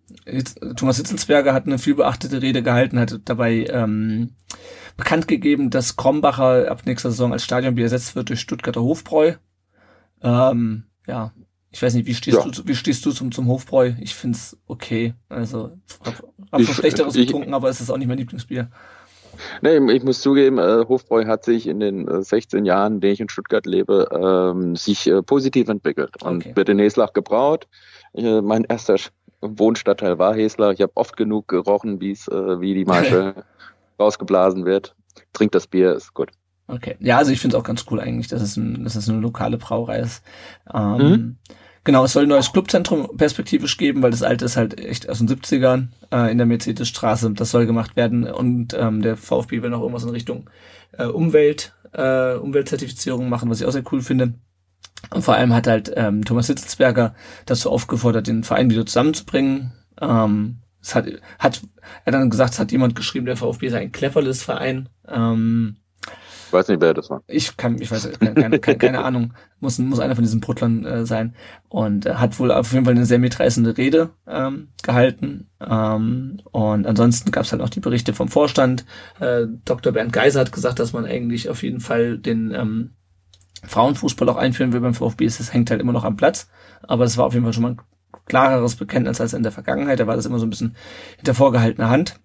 [0.76, 4.36] Thomas Hitzelsberger hat eine viel beachtete Rede gehalten, hat dabei ähm,
[4.98, 9.34] bekannt gegeben, dass Krombacher ab nächster Saison als Stadionbier ersetzt wird durch Stuttgarter Hofbräu.
[10.22, 11.34] Ähm, ja,
[11.72, 12.46] ich weiß nicht, wie stehst ja.
[12.50, 13.94] du, wie stehst du zum, zum Hofbräu?
[14.00, 15.14] Ich find's okay.
[15.30, 15.72] Also,
[16.06, 16.22] hab,
[16.52, 18.70] hab schon schlechteres ich, getrunken, aber es ist auch nicht mein Lieblingsbier.
[19.62, 23.14] Nee, ich muss zugeben, äh, Hofbräu hat sich in den äh, 16 Jahren, in denen
[23.14, 26.56] ich in Stuttgart lebe, ähm, sich äh, positiv entwickelt und okay.
[26.56, 27.68] wird in Heslach gebraut.
[28.14, 28.98] Äh, mein erster
[29.42, 30.74] Wohnstadtteil war Heslach.
[30.74, 33.46] Ich habe oft genug gerochen, wie's, äh, wie die Masche
[34.02, 34.96] rausgeblasen wird.
[35.34, 36.32] Trinkt das Bier, ist gut.
[36.68, 36.96] Okay.
[37.00, 39.20] Ja, also ich finde es auch ganz cool eigentlich, dass es, ein, dass es eine
[39.20, 40.24] lokale Brauerei ist.
[40.74, 41.38] Ähm, mhm.
[41.84, 45.18] Genau, es soll ein neues Clubzentrum perspektivisch geben, weil das alte ist halt echt aus
[45.18, 47.32] den 70ern äh, in der Mercedesstraße.
[47.32, 50.50] Das soll gemacht werden und ähm, der VfB will noch irgendwas in Richtung
[50.92, 54.36] äh, Umwelt, äh, Umweltzertifizierung machen, was ich auch sehr cool finde.
[55.10, 57.16] Und vor allem hat halt ähm, Thomas Hitzelsberger
[57.48, 59.74] dazu aufgefordert, den Verein wieder zusammenzubringen.
[60.00, 61.06] Ähm, es hat,
[61.40, 61.62] hat
[62.06, 64.90] er dann gesagt, es hat jemand geschrieben, der VfB sei ein cleverless Verein.
[65.08, 65.78] Ähm,
[66.52, 67.24] ich weiß nicht, wer das war.
[67.28, 69.34] Ich kann, ich weiß, keine, keine, keine Ahnung.
[69.62, 71.34] Muss, muss einer von diesen Bruttlern äh, sein.
[71.70, 75.50] Und äh, hat wohl auf jeden Fall eine sehr mitreißende Rede ähm, gehalten.
[75.62, 78.84] Ähm, und ansonsten gab es halt auch die Berichte vom Vorstand.
[79.22, 79.94] Äh, Dr.
[79.94, 82.90] Bernd Geiser hat gesagt, dass man eigentlich auf jeden Fall den ähm,
[83.64, 85.24] Frauenfußball auch einführen will beim VfB.
[85.24, 86.50] Es hängt halt immer noch am Platz.
[86.84, 87.82] Aber es war auf jeden Fall schon mal ein
[88.26, 90.00] klareres Bekenntnis als in der Vergangenheit.
[90.00, 90.76] Da war das immer so ein bisschen
[91.18, 92.20] hinter vorgehaltener Hand.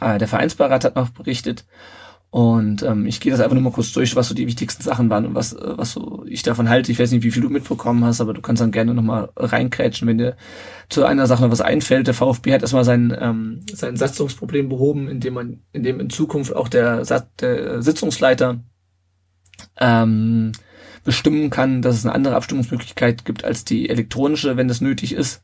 [0.00, 1.64] Äh, der Vereinsbeirat hat noch berichtet.
[2.30, 5.08] Und ähm, ich gehe das einfach nur mal kurz durch, was so die wichtigsten Sachen
[5.08, 6.92] waren und was, äh, was so ich davon halte.
[6.92, 10.06] Ich weiß nicht, wie viel du mitbekommen hast, aber du kannst dann gerne nochmal reinkrätschen,
[10.06, 10.36] wenn dir
[10.88, 12.08] zu einer Sache noch was einfällt.
[12.08, 16.68] Der VfB hat erstmal sein, ähm, sein Satzungsproblem behoben, indem man, indem in Zukunft auch
[16.68, 17.04] der,
[17.40, 18.60] der Sitzungsleiter
[19.80, 20.52] ähm,
[21.06, 25.42] bestimmen kann, dass es eine andere Abstimmungsmöglichkeit gibt als die elektronische, wenn das nötig ist.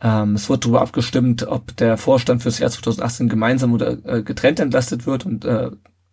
[0.00, 4.60] Ähm, es wird darüber abgestimmt, ob der Vorstand fürs Jahr 2018 gemeinsam oder äh, getrennt
[4.60, 5.70] entlastet wird und äh,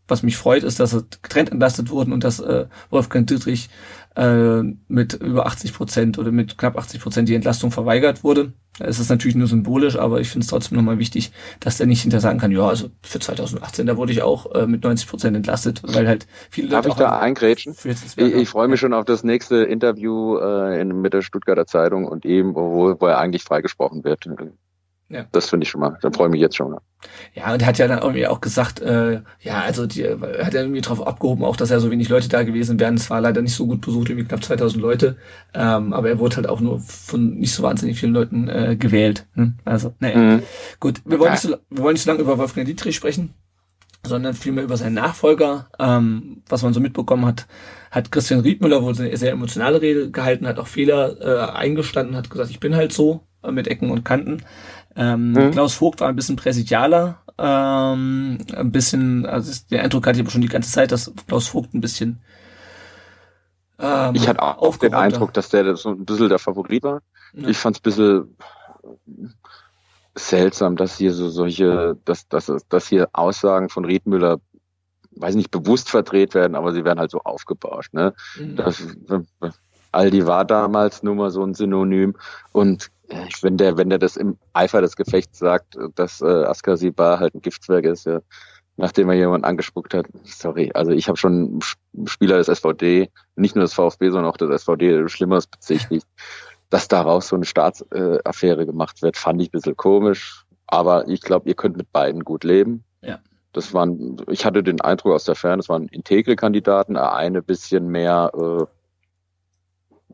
[0.07, 3.69] was mich freut, ist, dass es getrennt entlastet wurden und dass äh, Wolfgang Dietrich
[4.15, 8.53] äh, mit über 80 Prozent oder mit knapp 80 Prozent die Entlastung verweigert wurde.
[8.79, 12.01] Es ist natürlich nur symbolisch, aber ich finde es trotzdem nochmal wichtig, dass der nicht
[12.01, 15.35] hinter sagen kann, ja, also für 2018, da wurde ich auch äh, mit 90 Prozent
[15.35, 17.75] entlastet, weil halt viele Darf Leute ich da eingrätschen?
[17.83, 22.05] Ich, ich freue mich schon auf das nächste Interview äh, in, mit der Stuttgarter Zeitung
[22.05, 24.25] und eben, wo, wo er eigentlich freigesprochen wird.
[25.11, 25.25] Ja.
[25.31, 26.77] Das finde ich schon mal, dann freue ich mich jetzt schon.
[27.33, 30.61] Ja, und er hat ja dann irgendwie auch gesagt, äh, ja, also die, hat er
[30.61, 32.95] irgendwie drauf abgehoben, auch dass ja so wenig Leute da gewesen wären.
[32.95, 35.17] Es war leider nicht so gut besucht, irgendwie knapp 2000 Leute.
[35.53, 39.27] Ähm, aber er wurde halt auch nur von nicht so wahnsinnig vielen Leuten äh, gewählt.
[39.33, 39.55] Hm?
[39.65, 40.17] Also, naja.
[40.17, 40.43] Mhm.
[40.79, 41.31] Gut, wir wollen, ja.
[41.31, 43.33] nicht so, wir wollen nicht so lange über Wolfgang Dietrich sprechen,
[44.05, 45.69] sondern vielmehr über seinen Nachfolger.
[45.79, 47.47] Ähm, was man so mitbekommen hat,
[47.89, 52.29] hat Christian Riedmüller wohl eine sehr emotionale Rede gehalten, hat auch Fehler äh, eingestanden, hat
[52.29, 54.43] gesagt, ich bin halt so äh, mit Ecken und Kanten.
[54.95, 55.51] Ähm, mhm.
[55.51, 60.31] Klaus Vogt war ein bisschen präsidialer, ähm, ein bisschen, also der Eindruck hatte ich aber
[60.31, 62.21] schon die ganze Zeit, dass Klaus Vogt ein bisschen
[63.79, 67.01] ähm, Ich hatte auch den Eindruck, dass der so ein bisschen der Favorit war.
[67.33, 67.47] Ja.
[67.47, 68.37] Ich fand es ein bisschen
[70.15, 74.39] seltsam, dass hier so solche, dass, dass, dass hier Aussagen von Riedmüller
[75.15, 77.93] weiß nicht, bewusst verdreht werden, aber sie werden halt so aufgebauscht.
[77.93, 78.13] Ne?
[78.37, 78.55] Mhm.
[78.55, 78.81] Das,
[79.91, 82.15] Aldi war damals nur mal so ein Synonym
[82.53, 82.91] und
[83.41, 87.41] wenn der, wenn der das im Eifer des Gefechts sagt, dass äh, Askasibar halt ein
[87.41, 88.21] Giftzwerg ist, ja,
[88.77, 91.59] nachdem er jemanden angespuckt hat, sorry, also ich habe schon
[92.05, 96.07] Spieler des SVD, nicht nur des VfB, sondern auch des SVD Schlimmeres bezichtigt.
[96.69, 100.45] Dass daraus so eine Staatsaffäre gemacht wird, fand ich ein bisschen komisch.
[100.67, 102.85] Aber ich glaube, ihr könnt mit beiden gut leben.
[103.01, 103.19] Ja.
[103.51, 107.89] Das waren, ich hatte den Eindruck aus der Ferne, das waren integre Kandidaten, eine bisschen
[107.89, 108.65] mehr äh,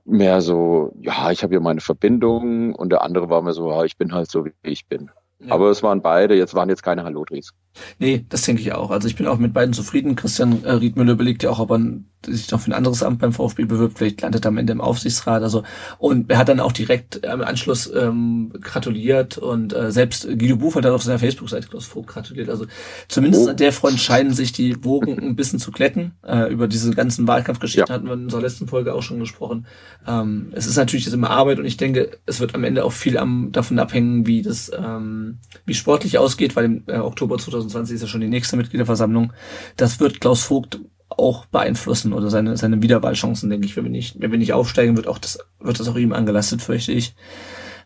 [0.08, 3.84] mehr so, ja, ich habe hier meine Verbindung und der andere war mir so, ja,
[3.84, 5.12] ich bin halt so, wie ich bin.
[5.40, 5.54] Ja.
[5.54, 7.52] Aber es waren beide, jetzt waren jetzt keine Hallodris.
[8.00, 8.92] Nee, das denke ich auch.
[8.92, 10.16] Also ich bin auch mit beiden zufrieden.
[10.16, 11.80] Christian äh, Riedmüller überlegt ja auch, ob er
[12.26, 13.98] sich noch für ein anderes Amt beim VfB bewirbt.
[13.98, 15.44] Vielleicht landet er am Ende im Aufsichtsrat.
[15.44, 15.64] Also
[15.98, 20.76] und er hat dann auch direkt im Anschluss ähm, gratuliert und äh, selbst Guido Buch
[20.76, 22.50] hat dann auf seiner Facebook-Seite Klaus Vogt gratuliert.
[22.50, 22.66] Also
[23.08, 23.50] zumindest oh.
[23.50, 26.14] an der Front scheinen sich die Wogen ein bisschen zu glätten.
[26.26, 27.94] Äh, über diese ganzen Wahlkampfgeschichten ja.
[27.94, 29.68] hatten wir in unserer letzten Folge auch schon gesprochen.
[30.08, 32.92] Ähm, es ist natürlich jetzt immer Arbeit und ich denke, es wird am Ende auch
[32.92, 37.67] viel am, davon abhängen, wie das ähm, wie sportlich ausgeht, weil im äh, Oktober 2000
[37.70, 39.34] 2020 ist ja schon die nächste Mitgliederversammlung.
[39.76, 44.20] Das wird Klaus Vogt auch beeinflussen oder seine, seine Wiederwahlchancen, denke ich, wenn wir nicht,
[44.20, 47.16] wenn wir nicht aufsteigen, wird auch das, wird das auch ihm angelastet, fürchte ich.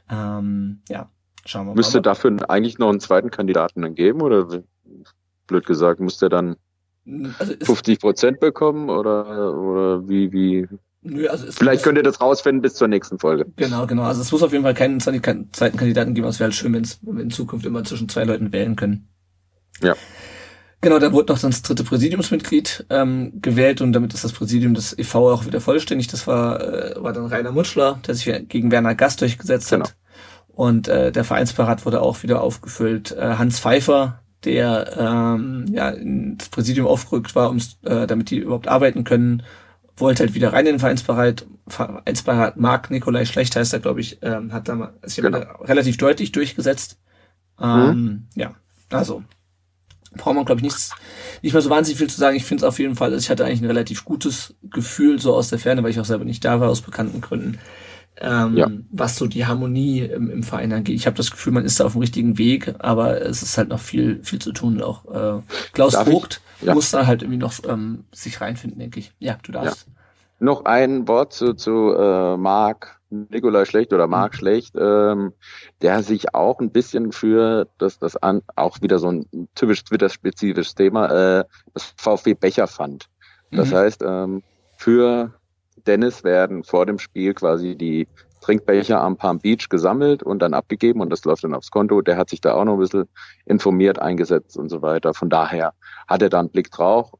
[0.10, 1.10] Ähm, ja,
[1.46, 1.76] schauen wir mal.
[1.76, 4.64] Müsste dafür eigentlich noch einen zweiten Kandidaten dann geben oder
[5.48, 6.56] blöd gesagt, muss der dann
[7.40, 10.68] also 50 Prozent bekommen oder, oder wie, wie?
[11.04, 13.46] Nö, also Vielleicht könnt ihr das rausfinden bis zur nächsten Folge.
[13.56, 14.04] Genau, genau.
[14.04, 16.28] Also es muss auf jeden Fall keinen Zeitenkandidaten geben.
[16.28, 19.08] Es wäre halt schön, wenn wir in Zukunft immer zwischen zwei Leuten wählen können.
[19.82, 19.96] Ja.
[20.84, 24.98] Genau, da wurde noch das dritte Präsidiumsmitglied ähm, gewählt und damit ist das Präsidium des
[24.98, 25.32] e.V.
[25.32, 26.08] auch wieder vollständig.
[26.08, 29.86] Das war, äh, war dann Rainer Mutschler, der sich gegen Werner Gast durchgesetzt genau.
[29.86, 29.96] hat.
[30.48, 33.12] Und äh, der Vereinsparat wurde auch wieder aufgefüllt.
[33.12, 38.68] Äh, Hans Pfeiffer, der ähm, ja ins Präsidium aufgerückt war, um's, äh, damit die überhaupt
[38.68, 39.44] arbeiten können,
[39.96, 41.46] wollte halt wieder rein in den Vereinsparat.
[41.68, 45.40] Vereinsparat Marc Nikolai Schlecht heißt er, glaube ich, ähm, hat da sich genau.
[45.62, 47.00] relativ deutlich durchgesetzt.
[47.62, 48.28] Ähm, mhm.
[48.34, 48.56] Ja,
[48.90, 49.24] also
[50.18, 50.92] braucht man, glaube ich, nichts,
[51.42, 52.36] nicht mehr so wahnsinnig viel zu sagen.
[52.36, 55.50] Ich finde es auf jeden Fall, ich hatte eigentlich ein relativ gutes Gefühl so aus
[55.50, 57.60] der Ferne, weil ich auch selber nicht da war, aus bekannten Gründen,
[58.18, 58.70] ähm, ja.
[58.92, 60.96] was so die Harmonie im, im Verein angeht.
[60.96, 63.70] Ich habe das Gefühl, man ist da auf dem richtigen Weg, aber es ist halt
[63.70, 64.82] noch viel, viel zu tun.
[64.82, 65.42] Auch äh,
[65.74, 66.74] Klaus Darf Vogt ja.
[66.74, 69.14] muss da halt irgendwie noch ähm, sich reinfinden, denke ich.
[69.20, 69.88] Ja, du darfst.
[69.88, 69.94] Ja.
[70.40, 74.38] Noch ein Wort zu, zu äh, Marc Nikolai Schlecht oder Marc mhm.
[74.38, 75.34] Schlecht, ähm,
[75.82, 80.76] der sich auch ein bisschen für das, das an, auch wieder so ein typisch Twitter-spezifisches
[80.76, 81.44] Thema, äh,
[81.74, 83.08] das VfB Becher fand.
[83.52, 83.76] Das mhm.
[83.76, 84.44] heißt, ähm,
[84.78, 85.34] für
[85.86, 88.08] Dennis werden vor dem Spiel quasi die
[88.42, 92.02] Trinkbecher am Palm Beach gesammelt und dann abgegeben und das läuft dann aufs Konto.
[92.02, 93.08] Der hat sich da auch noch ein bisschen
[93.46, 95.14] informiert, eingesetzt und so weiter.
[95.14, 95.74] Von daher
[96.08, 97.12] hat er da einen Blick drauf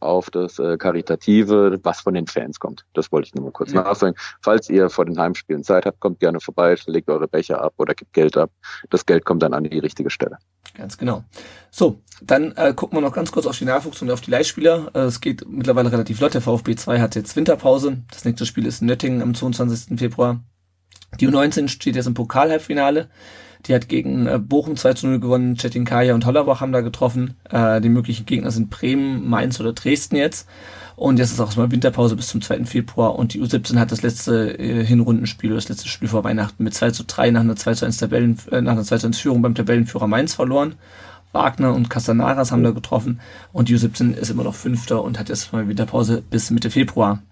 [0.00, 2.84] auf das äh, Karitative, was von den Fans kommt.
[2.94, 3.82] Das wollte ich nur mal kurz ja.
[3.82, 4.16] nachsagen.
[4.40, 7.94] Falls ihr vor den Heimspielen Zeit habt, kommt gerne vorbei, legt eure Becher ab oder
[7.94, 8.50] gibt Geld ab.
[8.90, 10.38] Das Geld kommt dann an die richtige Stelle.
[10.76, 11.24] Ganz genau.
[11.70, 14.90] So, dann äh, gucken wir noch ganz kurz auf die Nachwuchs und auf die Leihspieler.
[14.94, 16.34] Äh, es geht mittlerweile relativ flott.
[16.34, 17.98] Der VfB 2 hat jetzt Winterpause.
[18.10, 19.98] Das nächste Spiel ist in Nöttingen am 22.
[19.98, 20.40] Februar.
[21.20, 23.08] Die U19 steht jetzt im Pokalhalbfinale.
[23.66, 25.56] Die hat gegen äh, Bochum 2 zu 0 gewonnen.
[25.56, 27.36] Kaya und Hollerbach haben da getroffen.
[27.50, 30.48] Äh, die möglichen Gegner sind Bremen, Mainz oder Dresden jetzt.
[30.96, 32.66] Und jetzt ist auch mal Winterpause bis zum 2.
[32.66, 33.16] Februar.
[33.16, 36.90] Und die U17 hat das letzte äh, Hinrundenspiel das letzte Spiel vor Weihnachten mit 2
[36.90, 39.42] zu 3 nach einer 2 zu 1 Tabellen, äh, nach einer 2 zu 1 Führung
[39.42, 40.74] beim Tabellenführer Mainz verloren.
[41.32, 43.20] Wagner und Castanaras haben da getroffen.
[43.52, 47.22] Und die U17 ist immer noch Fünfter und hat jetzt mal Winterpause bis Mitte Februar.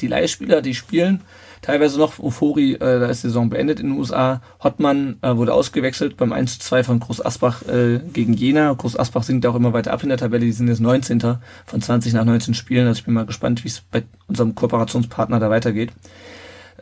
[0.00, 1.22] Die Leihspieler, die spielen,
[1.62, 2.18] teilweise noch.
[2.18, 4.40] Ufori, äh, da ist die Saison beendet in den USA.
[4.62, 8.72] Hottmann äh, wurde ausgewechselt beim 1 zu 2 von Groß Asbach äh, gegen Jena.
[8.72, 10.44] Groß Asbach sinkt auch immer weiter ab in der Tabelle.
[10.44, 11.20] Die sind jetzt 19.
[11.66, 12.86] von 20 nach 19 Spielen.
[12.86, 15.92] Also ich bin mal gespannt, wie es bei unserem Kooperationspartner da weitergeht.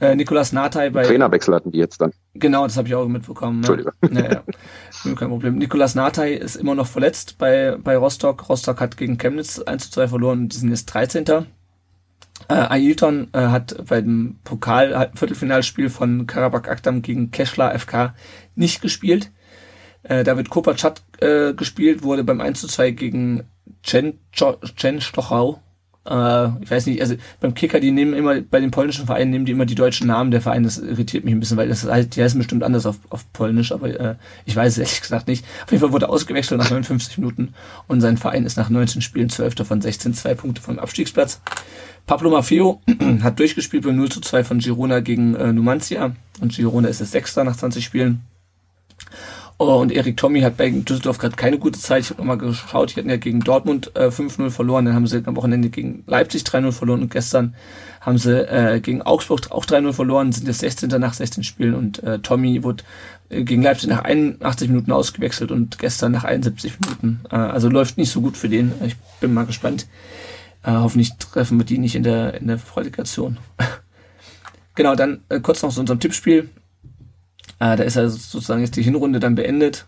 [0.01, 1.03] Äh, Nikolas Natai bei.
[1.03, 2.13] Trainerwechsel hatten die jetzt dann.
[2.35, 3.61] Genau, das habe ich auch mitbekommen.
[3.61, 3.67] Ne?
[3.67, 3.93] Entschuldigung.
[4.11, 4.43] Naja,
[5.17, 5.59] kein Problem.
[5.59, 8.49] Nikolas Natai ist immer noch verletzt bei, bei Rostock.
[8.49, 10.49] Rostock hat gegen Chemnitz 1 zu 2 verloren.
[10.49, 11.25] Die sind jetzt 13.
[12.47, 18.15] Äh, Ailton äh, hat bei dem Pokal-Viertelfinalspiel von Karabakh Akdam gegen Keschler FK
[18.55, 19.33] nicht gespielt.
[20.05, 23.45] Äh, da wird Kopachat äh, gespielt, wurde beim 1 zu 2 gegen
[23.83, 25.61] Chen, Chen Stochau.
[26.09, 29.45] Äh, ich weiß nicht, also beim Kicker, die nehmen immer, bei den polnischen Vereinen nehmen
[29.45, 30.65] die immer die deutschen Namen der Vereine.
[30.65, 33.73] Das irritiert mich ein bisschen, weil das heißt, die heißen bestimmt anders auf, auf Polnisch,
[33.73, 34.15] aber äh,
[34.47, 35.45] ich weiß es ehrlich gesagt nicht.
[35.65, 37.55] Auf jeden Fall wurde ausgewechselt nach 59 Minuten
[37.87, 39.67] und sein Verein ist nach 19 Spielen 12.
[39.67, 41.41] von 16, zwei Punkte vom Abstiegsplatz.
[42.09, 42.81] Pablo Maffeo
[43.23, 47.11] hat durchgespielt beim 0 zu 2 von Girona gegen äh, Numancia und Girona ist das
[47.11, 48.23] Sechster nach 20 Spielen.
[49.59, 52.05] Oh, und Erik Tommy hat bei Düsseldorf gerade keine gute Zeit.
[52.05, 55.23] Ich habe nochmal geschaut, die hatten ja gegen Dortmund äh, 5-0 verloren, dann haben sie
[55.27, 57.55] am Wochenende gegen Leipzig 3-0 verloren und gestern
[58.01, 60.89] haben sie äh, gegen Augsburg auch 3-0 verloren, sind jetzt 16.
[61.01, 62.85] nach 16 Spielen und äh, Tommy wurde
[63.29, 67.21] äh, gegen Leipzig nach 81 Minuten ausgewechselt und gestern nach 71 Minuten.
[67.31, 68.73] Äh, also läuft nicht so gut für den.
[68.87, 69.87] Ich bin mal gespannt,
[70.69, 73.39] äh, hoffentlich treffen wir die nicht in der, in der Qualifikation.
[74.75, 76.51] genau, dann äh, kurz noch zu unserem Tippspiel.
[77.59, 79.87] Äh, da ist also sozusagen jetzt die Hinrunde dann beendet.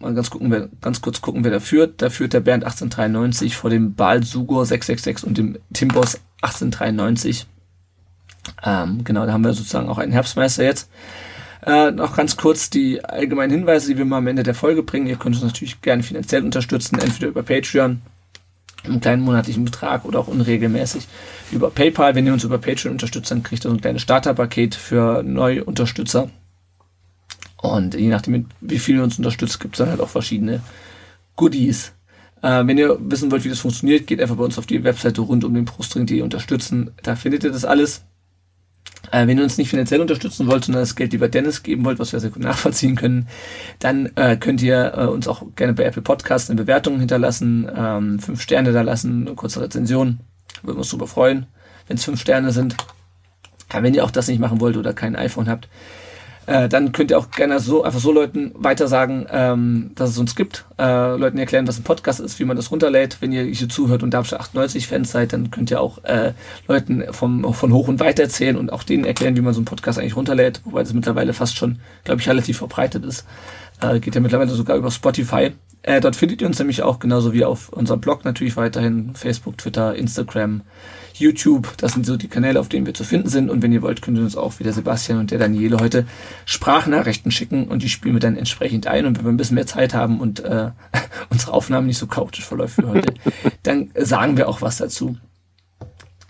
[0.00, 2.00] Mal ganz, gucken, wer, ganz kurz gucken, wer da führt.
[2.00, 7.46] Da führt der Bernd 1893 vor dem Baal Sugor 666 und dem Timbos 1893.
[8.64, 10.88] Ähm, genau, da haben wir sozusagen auch einen Herbstmeister jetzt.
[11.62, 15.06] Äh, noch ganz kurz die allgemeinen Hinweise, die wir mal am Ende der Folge bringen.
[15.06, 18.00] Ihr könnt uns natürlich gerne finanziell unterstützen, entweder über Patreon
[18.84, 21.06] einen kleinen monatlichen Betrag oder auch unregelmäßig
[21.52, 22.14] über PayPal.
[22.14, 25.64] Wenn ihr uns über Patreon unterstützt, dann kriegt ihr so ein kleines Starterpaket für neue
[25.64, 26.30] Unterstützer.
[27.56, 30.60] Und je nachdem, wie viel ihr uns unterstützt, gibt es dann halt auch verschiedene
[31.36, 31.92] Goodies.
[32.42, 35.22] Äh, wenn ihr wissen wollt, wie das funktioniert, geht einfach bei uns auf die Webseite
[35.22, 36.90] rund um den Prostring.de unterstützen.
[37.02, 38.04] Da findet ihr das alles.
[39.14, 42.00] Äh, wenn ihr uns nicht finanziell unterstützen wollt, sondern das Geld lieber Dennis geben wollt,
[42.00, 43.28] was wir sehr gut nachvollziehen können,
[43.78, 48.18] dann äh, könnt ihr äh, uns auch gerne bei Apple Podcasts eine Bewertung hinterlassen, ähm,
[48.18, 50.18] fünf Sterne da lassen, eine kurze Rezension.
[50.62, 51.46] Würden wir uns super freuen,
[51.86, 52.76] wenn es fünf Sterne sind.
[53.72, 55.68] Ja, wenn ihr auch das nicht machen wollt oder kein iPhone habt,
[56.46, 60.18] äh, dann könnt ihr auch gerne so einfach so Leuten weiter sagen, ähm, dass es
[60.18, 60.66] uns gibt.
[60.78, 63.18] Äh, Leuten erklären, was ein Podcast ist, wie man das runterlädt.
[63.20, 66.32] Wenn ihr hier zuhört und Darmstadt 98 Fans seid, dann könnt ihr auch äh,
[66.68, 69.66] Leuten vom, von hoch und weit erzählen und auch denen erklären, wie man so einen
[69.66, 73.26] Podcast eigentlich runterlädt, wobei das mittlerweile fast schon, glaube ich, relativ verbreitet ist.
[73.80, 75.52] Äh, geht ja mittlerweile sogar über Spotify.
[75.82, 79.58] Äh, dort findet ihr uns nämlich auch genauso wie auf unserem Blog natürlich weiterhin Facebook,
[79.58, 80.62] Twitter, Instagram,
[81.18, 81.76] YouTube.
[81.76, 83.50] Das sind so die Kanäle, auf denen wir zu finden sind.
[83.50, 86.06] Und wenn ihr wollt, könnt ihr uns auch wie der Sebastian und der Daniele heute
[86.44, 89.06] Sprachnachrichten schicken und die spielen wir dann entsprechend ein.
[89.06, 90.70] Und wenn wir ein bisschen mehr Zeit haben und äh,
[91.30, 93.14] unsere Aufnahme nicht so chaotisch verläuft wie heute,
[93.62, 95.16] dann sagen wir auch was dazu.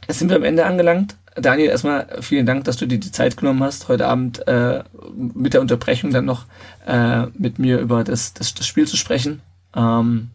[0.06, 1.16] Jetzt sind wir am Ende angelangt.
[1.36, 4.84] Daniel, erstmal vielen Dank, dass du dir die Zeit genommen hast, heute Abend äh,
[5.16, 6.44] mit der Unterbrechung dann noch
[6.86, 9.40] äh, mit mir über das, das, das Spiel zu sprechen.
[9.74, 10.30] Ähm,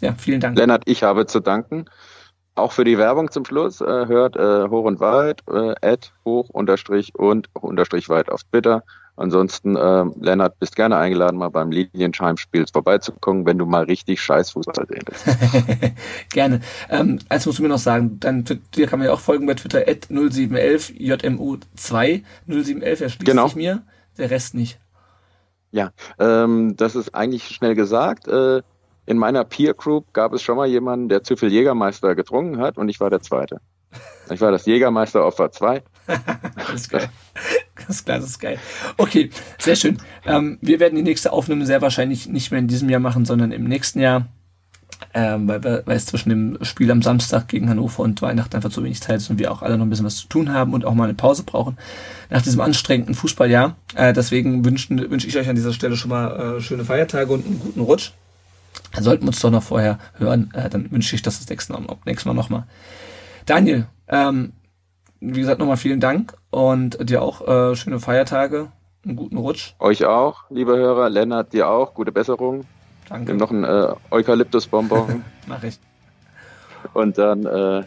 [0.00, 0.58] ja, vielen Dank.
[0.58, 1.84] Lennart, ich habe zu danken
[2.54, 6.48] auch für die Werbung zum Schluss äh, hört äh, hoch und weit, äh, add hoch
[6.50, 8.84] unterstrich und unterstrich weit auf Twitter.
[9.16, 14.50] Ansonsten, äh, Lennart, bist gerne eingeladen, mal beim Lilienscheim-Spiel vorbeizukommen, wenn du mal richtig scheiß
[14.50, 15.94] Fußball sehen willst.
[16.32, 16.60] gerne.
[16.90, 18.44] Ähm, eins musst du mir noch sagen, dann
[18.74, 22.24] dir kann man ja auch folgen bei Twitter, at 0711 JMU2.
[22.46, 23.46] 0711 erschließt genau.
[23.46, 23.82] sich mir,
[24.18, 24.80] der Rest nicht.
[25.70, 28.26] Ja, ähm, das ist eigentlich schnell gesagt.
[28.26, 28.62] Äh,
[29.06, 32.78] in meiner Peer Group gab es schon mal jemanden, der zu viel Jägermeister getrunken hat
[32.78, 33.60] und ich war der Zweite.
[34.30, 35.82] Ich war das Jägermeister-Opfer 2.
[36.56, 37.08] das ist geil.
[37.74, 38.58] Klar, das ist geil.
[38.96, 39.98] Okay, sehr schön.
[40.24, 43.52] Ähm, wir werden die nächste Aufnahme sehr wahrscheinlich nicht mehr in diesem Jahr machen, sondern
[43.52, 44.26] im nächsten Jahr.
[45.12, 48.82] Ähm, weil, weil es zwischen dem Spiel am Samstag gegen Hannover und Weihnachten einfach zu
[48.82, 50.84] wenig Zeit ist und wir auch alle noch ein bisschen was zu tun haben und
[50.84, 51.76] auch mal eine Pause brauchen
[52.30, 53.76] nach diesem anstrengenden Fußballjahr.
[53.94, 57.44] Äh, deswegen wünsche wünsch ich euch an dieser Stelle schon mal äh, schöne Feiertage und
[57.44, 58.12] einen guten Rutsch.
[58.98, 60.50] Sollten wir uns doch noch vorher hören.
[60.54, 62.64] Äh, dann wünsche ich das das nächste Mal, nächstes Mal nochmal.
[63.46, 64.52] Daniel, ähm,
[65.20, 68.72] wie gesagt, nochmal vielen Dank und dir auch äh, schöne Feiertage,
[69.04, 69.74] einen guten Rutsch.
[69.78, 71.10] Euch auch, liebe Hörer.
[71.10, 71.94] Lennart, dir auch.
[71.94, 72.64] Gute Besserung.
[73.08, 73.32] Danke.
[73.32, 75.24] Nimm noch ein äh, Eukalyptusbonbon.
[75.46, 75.78] Mach ich.
[76.92, 77.82] Und dann äh,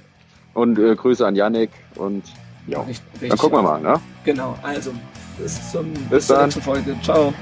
[0.54, 2.24] und äh, Grüße an Yannick und
[2.68, 2.86] ja.
[3.22, 4.00] Dann gucken wir mal, ne?
[4.26, 4.92] Genau, also
[5.38, 6.96] bis, zum, bis, bis zur nächsten Folge.
[7.02, 7.34] Ciao.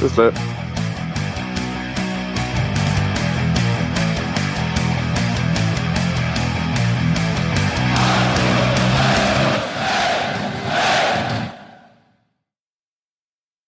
[0.00, 0.32] Bis dann.